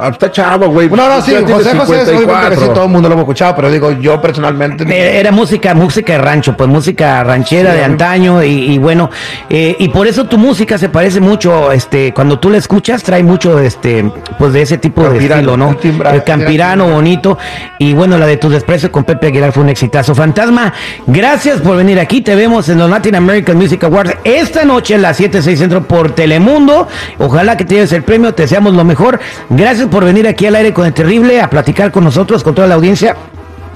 está 0.09 0.31
chavo, 0.31 0.69
güey. 0.69 0.89
No, 0.89 1.09
no, 1.09 1.21
sí, 1.21 1.35
José 1.35 1.53
José 1.53 1.71
es 1.71 2.09
obviamente 2.09 2.11
que 2.11 2.17
sí, 2.17 2.19
54. 2.19 2.69
todo 2.73 2.85
el 2.85 2.91
mundo 2.91 3.09
lo 3.09 3.15
hemos 3.15 3.25
escuchado, 3.25 3.57
pero 3.57 3.71
digo, 3.71 3.93
yo 3.93 4.21
personalmente. 4.21 5.19
Era 5.19 5.33
música, 5.33 5.75
música 5.75 6.15
de 6.15 6.19
rancho, 6.19 6.57
pues 6.57 6.69
música 6.69 7.23
ranchera 7.25 7.73
Sí, 7.73 7.77
de 7.77 7.85
antaño 7.85 8.43
y, 8.43 8.73
y 8.73 8.79
bueno, 8.79 9.11
eh, 9.49 9.77
y 9.79 9.89
por 9.89 10.07
eso 10.07 10.25
tu 10.25 10.39
música 10.39 10.79
se 10.79 10.89
parece 10.89 11.21
mucho, 11.21 11.73
este, 11.73 12.13
cuando 12.15 12.39
tú 12.39 12.49
la 12.51 12.59
escuchas 12.59 13.03
trae 13.03 13.23
mucho, 13.23 13.59
este, 13.59 14.05
pues 14.39 14.53
de 14.53 14.63
ese 14.63 14.79
tipo 14.79 15.09
de 15.09 15.19
estilo, 15.19 15.57
¿no? 15.57 15.77
el 16.13 16.25
campirano 16.25 16.89
bonito 16.89 17.39
y 17.79 17.93
bueno, 17.93 18.19
la 18.19 18.27
de 18.27 18.37
tu 18.37 18.49
desprecio 18.49 18.93
con 18.93 19.05
Pepe 19.05 19.29
Aguilar 19.29 19.53
fue 19.53 19.63
un 19.63 19.69
exitazo. 19.69 20.15
Fantasma, 20.15 20.73
gracias 21.07 21.61
por 21.61 21.77
venir 21.77 21.99
aquí, 21.99 22.21
te 22.21 22.35
vemos 22.35 22.69
en 22.69 22.79
los 22.79 22.89
Latin 22.89 23.17
American 23.17 23.57
Music 23.57 23.83
Awards 23.85 24.17
esta 24.25 24.65
noche 24.65 24.95
a 24.95 24.99
las 24.99 25.17
7, 25.17 25.43
6 25.43 25.59
centro 25.59 25.83
por 25.83 26.13
Telemundo. 26.15 26.89
Ojalá 27.19 27.57
que 27.57 27.65
te 27.65 27.75
lleves 27.75 27.93
el 27.93 28.03
premio, 28.03 28.35
te 28.35 28.43
deseamos 28.43 28.75
lo 28.75 28.85
mejor. 28.85 29.21
Gracias 29.49 29.89
por 29.91 30.05
venir 30.05 30.27
aquí 30.29 30.47
al 30.47 30.55
aire 30.57 30.73
con 30.73 30.87
el 30.87 30.93
terrible 30.95 31.41
a 31.41 31.51
platicar 31.51 31.91
con 31.91 32.05
nosotros, 32.05 32.43
con 32.43 32.55
toda 32.55 32.69
la 32.69 32.75
audiencia. 32.77 33.17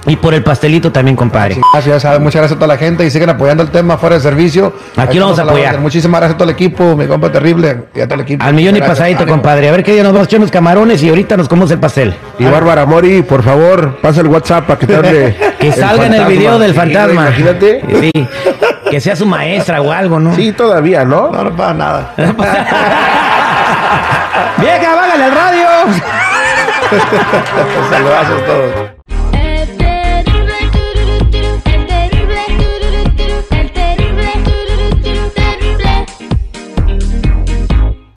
Y 0.07 0.17
por 0.17 0.35
el 0.35 0.43
pastelito 0.43 0.91
también, 0.91 1.17
compadre. 1.17 1.57
Gracias, 1.73 2.03
muchas 2.19 2.39
gracias 2.41 2.51
a 2.51 2.55
toda 2.55 2.67
la 2.67 2.77
gente 2.77 3.03
y 3.03 3.09
siguen 3.09 3.31
apoyando 3.31 3.63
el 3.63 3.71
tema 3.71 3.97
fuera 3.97 4.15
de 4.17 4.21
servicio. 4.21 4.71
Aquí 4.95 5.17
lo 5.17 5.25
vamos 5.25 5.39
a 5.39 5.41
apoyar. 5.41 5.79
Muchísimas 5.79 6.21
gracias 6.21 6.35
a 6.35 6.37
todo 6.37 6.47
el 6.47 6.53
equipo, 6.53 6.95
mi 6.95 7.07
compa 7.07 7.31
terrible 7.31 7.85
y 7.95 8.01
a 8.01 8.05
todo 8.05 8.13
el 8.13 8.21
equipo. 8.21 8.45
Al 8.45 8.53
millón 8.53 8.75
y 8.75 8.79
Gracias, 8.79 8.99
pasadito, 8.99 9.23
ánimo. 9.23 9.37
compadre. 9.37 9.67
A 9.69 9.71
ver 9.71 9.83
qué 9.83 9.93
día 9.93 10.03
nos 10.03 10.13
vamos 10.13 10.27
a 10.27 10.29
echar 10.29 10.39
unos 10.41 10.51
camarones 10.51 11.01
y 11.01 11.09
ahorita 11.09 11.37
nos 11.37 11.49
comemos 11.49 11.71
el 11.71 11.79
pastel. 11.79 12.13
Y 12.37 12.45
Bárbara 12.45 12.85
Mori, 12.85 13.23
por 13.23 13.41
favor, 13.41 13.97
pasa 13.99 14.21
el 14.21 14.27
WhatsApp 14.27 14.67
para 14.67 14.79
que 14.79 14.85
te 14.85 14.95
hable. 14.95 15.35
Que 15.59 15.71
salga 15.71 16.05
en 16.05 16.13
el 16.13 16.25
video 16.25 16.59
del 16.59 16.75
fantasma. 16.75 17.23
Imagínate. 17.23 17.81
Sí. 17.99 18.11
Que 18.91 19.01
sea 19.01 19.15
su 19.15 19.25
maestra 19.25 19.81
o 19.81 19.91
algo, 19.91 20.19
¿no? 20.19 20.35
Sí, 20.35 20.51
todavía, 20.51 21.03
¿no? 21.03 21.31
No, 21.31 21.45
no 21.45 21.55
pasa 21.55 21.73
nada. 21.73 22.13
Vieja, 24.57 24.95
vágale 24.95 25.23
al 25.25 25.31
radio. 25.31 25.67
Saludos 27.89 28.13
a 28.13 28.45
todos. 28.45 28.94